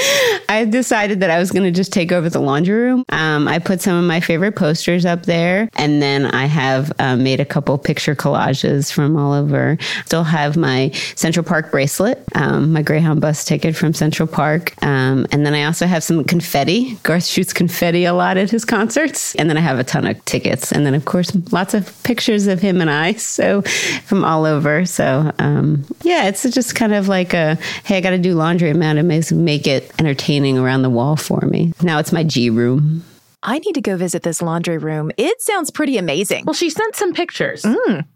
I 0.49 0.65
decided 0.65 1.21
that 1.21 1.31
I 1.31 1.39
was 1.39 1.51
going 1.51 1.65
to 1.65 1.71
just 1.71 1.93
take 1.93 2.12
over 2.12 2.29
the 2.29 2.41
laundry 2.41 2.75
room. 2.75 3.05
Um, 3.11 3.47
I 3.47 3.59
put 3.59 3.81
some 3.81 3.97
of 3.97 4.05
my 4.05 4.21
favorite 4.21 4.57
posters 4.57 5.05
up 5.05 5.27
there, 5.27 5.69
and 5.77 6.01
then 6.01 6.27
I 6.27 6.47
have 6.47 6.93
uh, 6.99 7.17
made 7.17 7.41
a 7.41 7.45
couple 7.45 7.77
picture 7.79 8.15
collages 8.15 8.93
from 8.93 9.17
all 9.17 9.33
over. 9.33 9.79
Still 10.07 10.25
have 10.25 10.57
my 10.57 10.91
Central 11.15 11.45
Park 11.45 11.71
bracelet, 11.71 12.23
um, 12.35 12.73
my 12.73 12.83
Greyhound 12.83 13.21
bus 13.21 13.45
ticket 13.45 13.66
from 13.75 13.95
Central 13.95 14.29
Park. 14.29 14.75
Um, 14.83 15.27
and 15.33 15.47
then 15.47 15.55
I 15.55 15.65
also 15.65 15.87
have 15.87 16.05
some 16.05 16.23
confetti. 16.25 16.95
Garth 17.03 17.25
shoots 17.25 17.53
confetti 17.53 18.05
a 18.05 18.13
lot 18.13 18.37
at 18.37 18.51
his 18.51 18.65
concerts. 18.65 19.35
And 19.37 19.49
then 19.49 19.57
I 19.57 19.61
have 19.61 19.79
a 19.79 19.85
ton 19.85 20.07
of 20.07 20.23
tickets. 20.27 20.73
And 20.73 20.85
then, 20.85 20.95
of 20.95 21.05
course, 21.05 21.35
lots 21.53 21.75
of 21.75 22.03
pictures 22.03 22.47
of 22.47 22.61
him 22.61 22.81
and 22.81 22.91
I. 22.91 23.15
So 23.15 23.63
from 24.05 24.25
all 24.25 24.45
over. 24.45 24.85
So, 24.85 25.33
um, 25.39 25.85
yeah, 26.03 26.29
it's 26.29 26.43
just 26.43 26.75
kind 26.75 26.95
of 26.95 27.09
like 27.09 27.35
a 27.35 27.57
hey, 27.85 27.97
I 27.97 28.01
got 28.01 28.11
to 28.11 28.19
do 28.19 28.35
laundry 28.35 28.71
of 28.71 28.77
makes 28.77 29.33
make 29.33 29.67
it 29.67 29.91
entertaining 29.99 30.59
around 30.59 30.83
the 30.83 30.91
wall 30.91 31.17
for 31.17 31.41
me. 31.41 31.73
Now 31.83 31.99
it's 31.99 32.13
my 32.13 32.23
G 32.23 32.51
room. 32.51 33.05
I 33.49 33.61
need 33.61 33.75
to 33.75 33.81
go 33.81 33.97
visit 33.97 34.25
this 34.25 34.43
laundry 34.43 34.77
room. 34.77 35.13
It 35.17 35.41
sounds 35.41 35.71
pretty 35.71 35.99
amazing. 35.99 36.45
Well, 36.47 36.53
she 36.53 36.69
sent 36.69 36.97
some 36.97 37.15
pictures. 37.15 37.65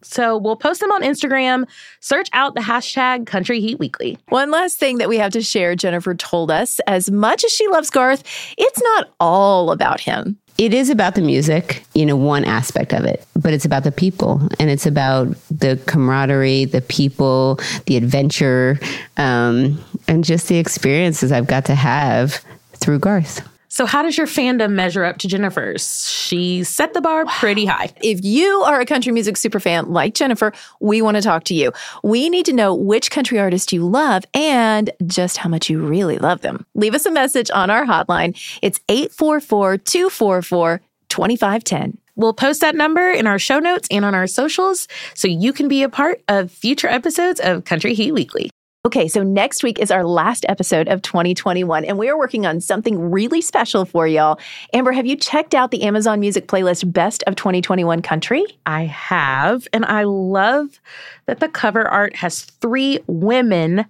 So 0.02 0.36
we'll 0.36 0.56
post 0.56 0.80
them 0.80 0.90
on 0.90 1.02
Instagram. 1.02 1.68
Search 2.00 2.28
out 2.32 2.54
the 2.56 2.60
hashtag 2.60 3.26
Country 3.26 3.60
Heat 3.60 3.78
Weekly. 3.78 4.18
One 4.30 4.50
last 4.50 4.78
thing 4.78 4.98
that 4.98 5.08
we 5.08 5.18
have 5.18 5.30
to 5.32 5.40
share 5.40 5.76
Jennifer 5.76 6.14
told 6.16 6.50
us 6.50 6.80
as 6.88 7.12
much 7.12 7.44
as 7.44 7.52
she 7.52 7.68
loves 7.68 7.90
Garth, 7.90 8.24
it's 8.58 8.82
not 8.82 9.10
all 9.20 9.70
about 9.70 10.00
him. 10.00 10.36
It 10.58 10.74
is 10.74 10.90
about 10.90 11.14
the 11.14 11.22
music, 11.22 11.84
you 11.94 12.04
know, 12.04 12.16
one 12.16 12.44
aspect 12.44 12.92
of 12.92 13.04
it, 13.04 13.24
but 13.36 13.54
it's 13.54 13.64
about 13.64 13.84
the 13.84 13.92
people 13.92 14.42
and 14.58 14.68
it's 14.68 14.84
about 14.84 15.28
the 15.48 15.80
camaraderie, 15.86 16.64
the 16.64 16.82
people, 16.82 17.60
the 17.86 17.96
adventure, 17.96 18.80
um, 19.16 19.82
and 20.08 20.24
just 20.24 20.48
the 20.48 20.58
experiences 20.58 21.30
I've 21.30 21.46
got 21.46 21.66
to 21.66 21.74
have 21.76 22.44
through 22.74 22.98
Garth. 22.98 23.48
So, 23.72 23.86
how 23.86 24.02
does 24.02 24.18
your 24.18 24.26
fandom 24.26 24.72
measure 24.72 25.04
up 25.04 25.18
to 25.18 25.28
Jennifer's? 25.28 26.10
She 26.10 26.64
set 26.64 26.92
the 26.92 27.00
bar 27.00 27.24
pretty 27.26 27.66
high. 27.66 27.92
If 28.02 28.24
you 28.24 28.62
are 28.62 28.80
a 28.80 28.84
country 28.84 29.12
music 29.12 29.36
superfan 29.36 29.90
like 29.90 30.14
Jennifer, 30.14 30.52
we 30.80 31.00
want 31.02 31.18
to 31.18 31.22
talk 31.22 31.44
to 31.44 31.54
you. 31.54 31.70
We 32.02 32.28
need 32.30 32.46
to 32.46 32.52
know 32.52 32.74
which 32.74 33.12
country 33.12 33.38
artist 33.38 33.72
you 33.72 33.86
love 33.88 34.24
and 34.34 34.90
just 35.06 35.36
how 35.36 35.48
much 35.48 35.70
you 35.70 35.78
really 35.78 36.18
love 36.18 36.40
them. 36.40 36.66
Leave 36.74 36.96
us 36.96 37.06
a 37.06 37.12
message 37.12 37.48
on 37.52 37.70
our 37.70 37.86
hotline. 37.86 38.36
It's 38.60 38.80
844 38.88 39.78
244 39.78 40.80
2510. 41.08 41.96
We'll 42.16 42.34
post 42.34 42.60
that 42.62 42.74
number 42.74 43.08
in 43.08 43.28
our 43.28 43.38
show 43.38 43.60
notes 43.60 43.86
and 43.88 44.04
on 44.04 44.16
our 44.16 44.26
socials 44.26 44.88
so 45.14 45.28
you 45.28 45.52
can 45.52 45.68
be 45.68 45.84
a 45.84 45.88
part 45.88 46.20
of 46.26 46.50
future 46.50 46.88
episodes 46.88 47.38
of 47.38 47.64
Country 47.66 47.94
Heat 47.94 48.12
Weekly. 48.12 48.50
Okay, 48.86 49.08
so 49.08 49.22
next 49.22 49.62
week 49.62 49.78
is 49.78 49.90
our 49.90 50.04
last 50.04 50.46
episode 50.48 50.88
of 50.88 51.02
2021, 51.02 51.84
and 51.84 51.98
we 51.98 52.08
are 52.08 52.16
working 52.16 52.46
on 52.46 52.62
something 52.62 53.10
really 53.10 53.42
special 53.42 53.84
for 53.84 54.06
y'all. 54.06 54.40
Amber, 54.72 54.92
have 54.92 55.04
you 55.04 55.16
checked 55.16 55.54
out 55.54 55.70
the 55.70 55.82
Amazon 55.82 56.18
Music 56.18 56.48
playlist 56.48 56.90
Best 56.90 57.22
of 57.26 57.36
2021 57.36 58.00
Country? 58.00 58.42
I 58.64 58.84
have, 58.86 59.68
and 59.74 59.84
I 59.84 60.04
love 60.04 60.80
that 61.26 61.40
the 61.40 61.48
cover 61.48 61.86
art 61.86 62.16
has 62.16 62.40
three 62.40 62.98
women 63.06 63.84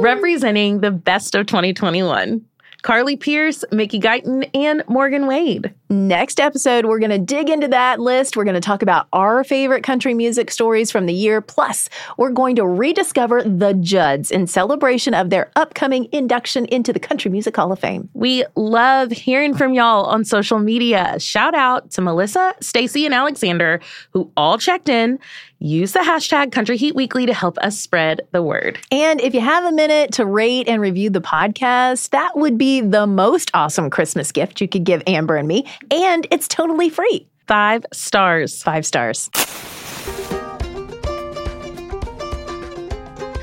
representing 0.00 0.80
the 0.80 0.90
best 0.90 1.34
of 1.34 1.46
2021. 1.46 2.44
Carly 2.82 3.16
Pearce, 3.16 3.64
Mickey 3.72 3.98
Guyton, 3.98 4.50
and 4.52 4.82
Morgan 4.88 5.26
Wade. 5.26 5.72
Next 5.94 6.40
episode, 6.40 6.86
we're 6.86 6.98
going 6.98 7.12
to 7.12 7.18
dig 7.18 7.48
into 7.48 7.68
that 7.68 8.00
list. 8.00 8.36
We're 8.36 8.42
going 8.42 8.54
to 8.54 8.60
talk 8.60 8.82
about 8.82 9.06
our 9.12 9.44
favorite 9.44 9.84
country 9.84 10.12
music 10.12 10.50
stories 10.50 10.90
from 10.90 11.06
the 11.06 11.14
year. 11.14 11.40
Plus, 11.40 11.88
we're 12.18 12.32
going 12.32 12.56
to 12.56 12.66
rediscover 12.66 13.44
the 13.44 13.74
Judds 13.74 14.32
in 14.32 14.48
celebration 14.48 15.14
of 15.14 15.30
their 15.30 15.52
upcoming 15.54 16.08
induction 16.10 16.66
into 16.66 16.92
the 16.92 16.98
Country 16.98 17.30
Music 17.30 17.54
Hall 17.54 17.70
of 17.70 17.78
Fame. 17.78 18.08
We 18.12 18.44
love 18.56 19.12
hearing 19.12 19.54
from 19.54 19.72
y'all 19.72 20.06
on 20.06 20.24
social 20.24 20.58
media. 20.58 21.20
Shout 21.20 21.54
out 21.54 21.92
to 21.92 22.02
Melissa, 22.02 22.56
Stacy, 22.60 23.04
and 23.04 23.14
Alexander, 23.14 23.80
who 24.10 24.32
all 24.36 24.58
checked 24.58 24.88
in. 24.88 25.20
Use 25.60 25.92
the 25.92 26.00
hashtag 26.00 26.52
Country 26.52 26.76
Heat 26.76 26.94
Weekly 26.94 27.24
to 27.24 27.32
help 27.32 27.56
us 27.58 27.78
spread 27.78 28.20
the 28.32 28.42
word. 28.42 28.78
And 28.90 29.18
if 29.22 29.32
you 29.32 29.40
have 29.40 29.64
a 29.64 29.72
minute 29.72 30.12
to 30.14 30.26
rate 30.26 30.68
and 30.68 30.78
review 30.82 31.08
the 31.08 31.22
podcast, 31.22 32.10
that 32.10 32.36
would 32.36 32.58
be 32.58 32.82
the 32.82 33.06
most 33.06 33.50
awesome 33.54 33.88
Christmas 33.88 34.30
gift 34.30 34.60
you 34.60 34.68
could 34.68 34.84
give 34.84 35.02
Amber 35.06 35.36
and 35.36 35.48
me. 35.48 35.64
And 35.90 36.26
it's 36.30 36.48
totally 36.48 36.88
free. 36.88 37.28
Five 37.46 37.84
stars. 37.92 38.62
Five 38.62 38.86
stars. 38.86 39.30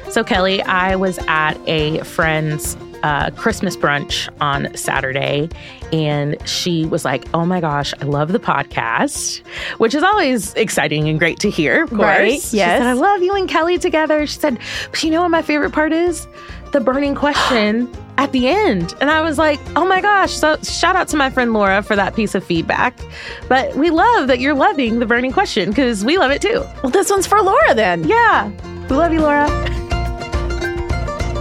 So, 0.10 0.24
Kelly, 0.26 0.62
I 0.64 0.96
was 0.96 1.20
at 1.28 1.54
a 1.68 2.00
friend's 2.04 2.76
uh, 3.04 3.30
Christmas 3.32 3.78
brunch 3.78 4.28
on 4.42 4.76
Saturday, 4.76 5.50
and 5.92 6.38
she 6.48 6.86
was 6.86 7.04
like, 7.06 7.26
"Oh 7.34 7.46
my 7.46 7.60
gosh, 7.62 7.94
I 8.02 8.06
love 8.06 8.32
the 8.32 8.40
podcast," 8.40 9.42
which 9.78 9.94
is 9.96 10.04
always 10.04 10.54
exciting 10.56 11.08
and 11.10 11.20
great 11.20 11.40
to 11.40 11.50
hear. 11.50 11.84
Of 11.84 11.90
course, 11.90 12.02
Right, 12.02 12.42
She 12.42 12.58
yes. 12.58 12.80
said, 12.80 12.88
"I 12.88 12.94
love 12.94 13.22
you 13.22 13.34
and 13.36 13.48
Kelly 13.50 13.78
together." 13.78 14.26
She 14.28 14.40
said, 14.40 14.58
"But 14.92 15.04
you 15.04 15.12
know 15.12 15.22
what 15.22 15.30
my 15.32 15.42
favorite 15.42 15.72
part 15.72 15.94
is? 15.94 16.28
The 16.72 16.80
burning 16.80 17.16
question." 17.16 17.90
At 18.18 18.34
the 18.34 18.50
end. 18.50 18.94
And 19.02 19.10
I 19.10 19.22
was 19.22 19.40
like, 19.40 19.60
oh 19.76 19.84
my 19.84 20.00
gosh. 20.00 20.32
So, 20.34 20.56
shout 20.58 20.96
out 20.96 21.08
to 21.08 21.18
my 21.18 21.32
friend 21.32 21.54
Laura 21.54 21.82
for 21.82 21.96
that 21.96 22.14
piece 22.16 22.36
of 22.36 22.44
feedback. 22.44 22.96
But 23.48 23.76
we 23.76 23.90
love 23.90 24.28
that 24.28 24.40
you're 24.40 24.54
loving 24.54 25.00
the 25.00 25.08
burning 25.08 25.32
question 25.32 25.70
because 25.70 26.06
we 26.06 26.20
love 26.20 26.30
it 26.30 26.40
too. 26.40 26.64
Well, 26.84 26.92
this 26.92 27.10
one's 27.10 27.26
for 27.26 27.42
Laura 27.42 27.74
then. 27.74 28.04
Yeah. 28.04 28.52
We 28.92 28.96
love 28.96 29.12
you, 29.12 29.22
Laura. 29.22 29.48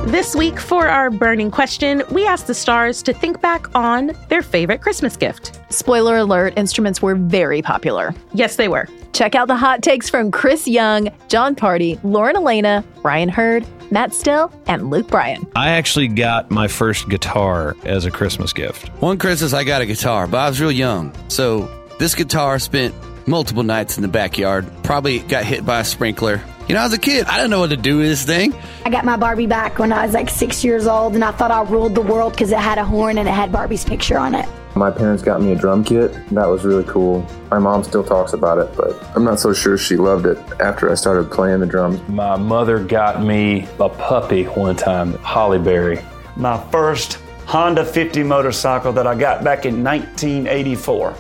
This 0.07 0.35
week, 0.35 0.59
for 0.59 0.89
our 0.89 1.11
burning 1.11 1.51
question, 1.51 2.03
we 2.11 2.27
asked 2.27 2.47
the 2.47 2.55
stars 2.55 3.03
to 3.05 3.13
think 3.13 3.41
back 3.41 3.73
on 3.77 4.13
their 4.29 4.43
favorite 4.43 4.81
Christmas 4.81 5.17
gift. 5.17 5.61
Spoiler 5.69 6.17
alert 6.17 6.55
instruments 6.57 7.01
were 7.01 7.15
very 7.15 7.63
popular. 7.63 8.15
Yes, 8.33 8.57
they 8.57 8.67
were. 8.67 8.89
Check 9.13 9.35
out 9.35 9.47
the 9.47 9.57
hot 9.57 9.83
takes 9.83 10.09
from 10.09 10.31
Chris 10.31 10.67
Young, 10.67 11.11
Jon 11.29 11.55
Pardi, 11.55 12.01
Lauren 12.03 12.35
Alaina, 12.35 12.83
Ryan 13.05 13.29
Hurd, 13.29 13.67
Matt 13.93 14.15
Stell, 14.15 14.53
and 14.67 14.91
Luke 14.91 15.09
Bryan. 15.09 15.47
I 15.55 15.71
actually 15.71 16.09
got 16.09 16.51
my 16.51 16.67
first 16.67 17.09
guitar 17.09 17.77
as 17.85 18.05
a 18.05 18.11
Christmas 18.11 18.53
gift. 18.53 18.89
One 19.01 19.19
Christmas, 19.19 19.53
I 19.53 19.65
got 19.65 19.83
a 19.83 19.87
guitar, 19.87 20.27
but 20.27 20.39
I 20.39 20.49
was 20.49 20.61
real 20.61 20.73
young. 20.73 21.13
So 21.29 21.69
this 21.99 22.15
guitar 22.15 22.59
spent 22.59 22.95
multiple 23.31 23.63
nights 23.63 23.97
in 23.97 24.03
the 24.03 24.09
backyard. 24.09 24.67
Probably 24.83 25.21
got 25.21 25.45
hit 25.45 25.65
by 25.65 25.81
a 25.81 25.85
sprinkler. 25.85 26.43
You 26.69 26.75
know, 26.75 26.83
as 26.83 26.93
a 26.93 26.99
kid, 26.99 27.27
I 27.27 27.37
didn't 27.37 27.51
know 27.51 27.61
what 27.61 27.71
to 27.71 27.77
do 27.77 27.99
with 27.99 28.07
this 28.07 28.25
thing. 28.25 28.55
I 28.85 28.91
got 28.91 29.05
my 29.05 29.17
Barbie 29.17 29.47
back 29.47 29.79
when 29.79 29.93
I 29.93 30.05
was 30.05 30.15
like 30.15 30.29
six 30.29 30.63
years 30.63 30.87
old, 30.87 31.15
and 31.15 31.25
I 31.25 31.33
thought 31.33 31.51
I 31.51 31.63
ruled 31.63 31.95
the 31.95 32.01
world 32.03 32.33
because 32.33 32.53
it 32.53 32.59
had 32.59 32.79
a 32.79 32.85
horn 32.85 33.19
and 33.19 33.29
it 33.29 33.33
had 33.33 33.51
Barbie's 33.51 33.85
picture 33.85 34.19
on 34.19 34.35
it. 34.35 34.47
My 34.77 34.91
parents 34.91 35.23
got 35.23 35.41
me 35.41 35.51
a 35.53 35.57
drum 35.57 35.83
kit. 35.83 36.13
That 36.31 36.47
was 36.47 36.65
really 36.65 36.85
cool. 36.85 37.27
My 37.51 37.59
mom 37.59 37.83
still 37.83 38.05
talks 38.05 38.35
about 38.35 38.59
it, 38.59 38.73
but 38.77 39.03
I'm 39.17 39.25
not 39.25 39.41
so 39.41 39.53
sure 39.53 39.77
she 39.77 39.97
loved 39.97 40.27
it 40.27 40.39
after 40.61 40.91
I 40.91 40.95
started 40.95 41.31
playing 41.31 41.59
the 41.59 41.67
drums. 41.67 42.01
My 42.09 42.37
mother 42.37 42.83
got 42.83 43.21
me 43.21 43.67
a 43.81 43.89
puppy 43.89 44.45
one 44.45 44.77
time, 44.77 45.15
Holly 45.15 45.59
Berry. 45.59 46.01
My 46.37 46.57
first 46.71 47.19
Honda 47.47 47.85
50 47.85 48.23
motorcycle 48.23 48.93
that 48.93 49.09
I 49.09 49.17
got 49.17 49.43
back 49.43 49.67
in 49.67 49.83
1984. 49.83 51.17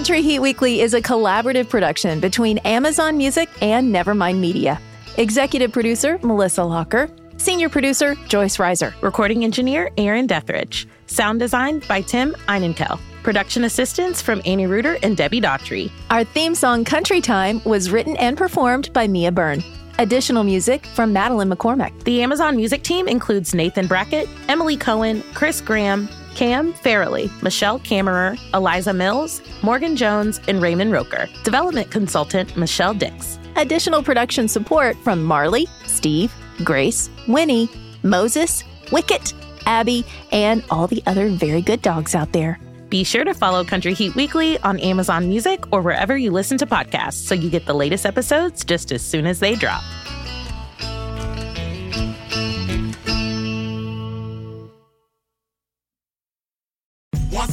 Country 0.00 0.22
Heat 0.22 0.38
Weekly 0.38 0.80
is 0.80 0.94
a 0.94 1.02
collaborative 1.02 1.68
production 1.68 2.20
between 2.20 2.56
Amazon 2.64 3.18
Music 3.18 3.50
and 3.60 3.94
Nevermind 3.94 4.38
Media. 4.38 4.80
Executive 5.18 5.72
producer 5.72 6.18
Melissa 6.22 6.64
Locker, 6.64 7.10
senior 7.36 7.68
producer 7.68 8.14
Joyce 8.26 8.56
Reiser, 8.56 8.94
Recording 9.02 9.44
engineer 9.44 9.90
Aaron 9.98 10.26
Deathridge. 10.26 10.86
Sound 11.06 11.38
design 11.38 11.82
by 11.86 12.00
Tim 12.00 12.32
Einenkel. 12.48 12.98
Production 13.22 13.64
assistance 13.64 14.22
from 14.22 14.40
Annie 14.46 14.66
Reuter 14.66 14.96
and 15.02 15.18
Debbie 15.18 15.42
Daughtry. 15.42 15.92
Our 16.08 16.24
theme 16.24 16.54
song 16.54 16.82
Country 16.82 17.20
Time 17.20 17.60
was 17.64 17.90
written 17.90 18.16
and 18.16 18.38
performed 18.38 18.90
by 18.94 19.06
Mia 19.06 19.30
Byrne. 19.30 19.62
Additional 19.98 20.44
music 20.44 20.86
from 20.86 21.12
Madeline 21.12 21.50
McCormack. 21.50 22.04
The 22.04 22.22
Amazon 22.22 22.56
music 22.56 22.82
team 22.82 23.06
includes 23.06 23.54
Nathan 23.54 23.86
Brackett, 23.86 24.30
Emily 24.48 24.78
Cohen, 24.78 25.22
Chris 25.34 25.60
Graham, 25.60 26.08
Cam 26.34 26.72
Farrelly, 26.72 27.30
Michelle 27.42 27.78
Kammerer, 27.80 28.38
Eliza 28.54 28.92
Mills, 28.92 29.42
Morgan 29.62 29.96
Jones, 29.96 30.40
and 30.48 30.62
Raymond 30.62 30.92
Roker. 30.92 31.28
Development 31.44 31.90
consultant 31.90 32.56
Michelle 32.56 32.94
Dix. 32.94 33.38
Additional 33.56 34.02
production 34.02 34.48
support 34.48 34.96
from 34.98 35.22
Marley, 35.22 35.66
Steve, 35.86 36.32
Grace, 36.64 37.10
Winnie, 37.28 37.68
Moses, 38.02 38.64
Wicket, 38.92 39.34
Abby, 39.66 40.04
and 40.32 40.64
all 40.70 40.86
the 40.86 41.02
other 41.06 41.28
very 41.28 41.62
good 41.62 41.82
dogs 41.82 42.14
out 42.14 42.32
there. 42.32 42.58
Be 42.88 43.04
sure 43.04 43.24
to 43.24 43.34
follow 43.34 43.64
Country 43.64 43.94
Heat 43.94 44.16
Weekly 44.16 44.58
on 44.60 44.80
Amazon 44.80 45.28
Music 45.28 45.72
or 45.72 45.80
wherever 45.80 46.16
you 46.16 46.32
listen 46.32 46.58
to 46.58 46.66
podcasts 46.66 47.24
so 47.24 47.36
you 47.36 47.48
get 47.48 47.66
the 47.66 47.74
latest 47.74 48.04
episodes 48.04 48.64
just 48.64 48.90
as 48.90 49.00
soon 49.00 49.26
as 49.26 49.38
they 49.38 49.54
drop. 49.54 49.82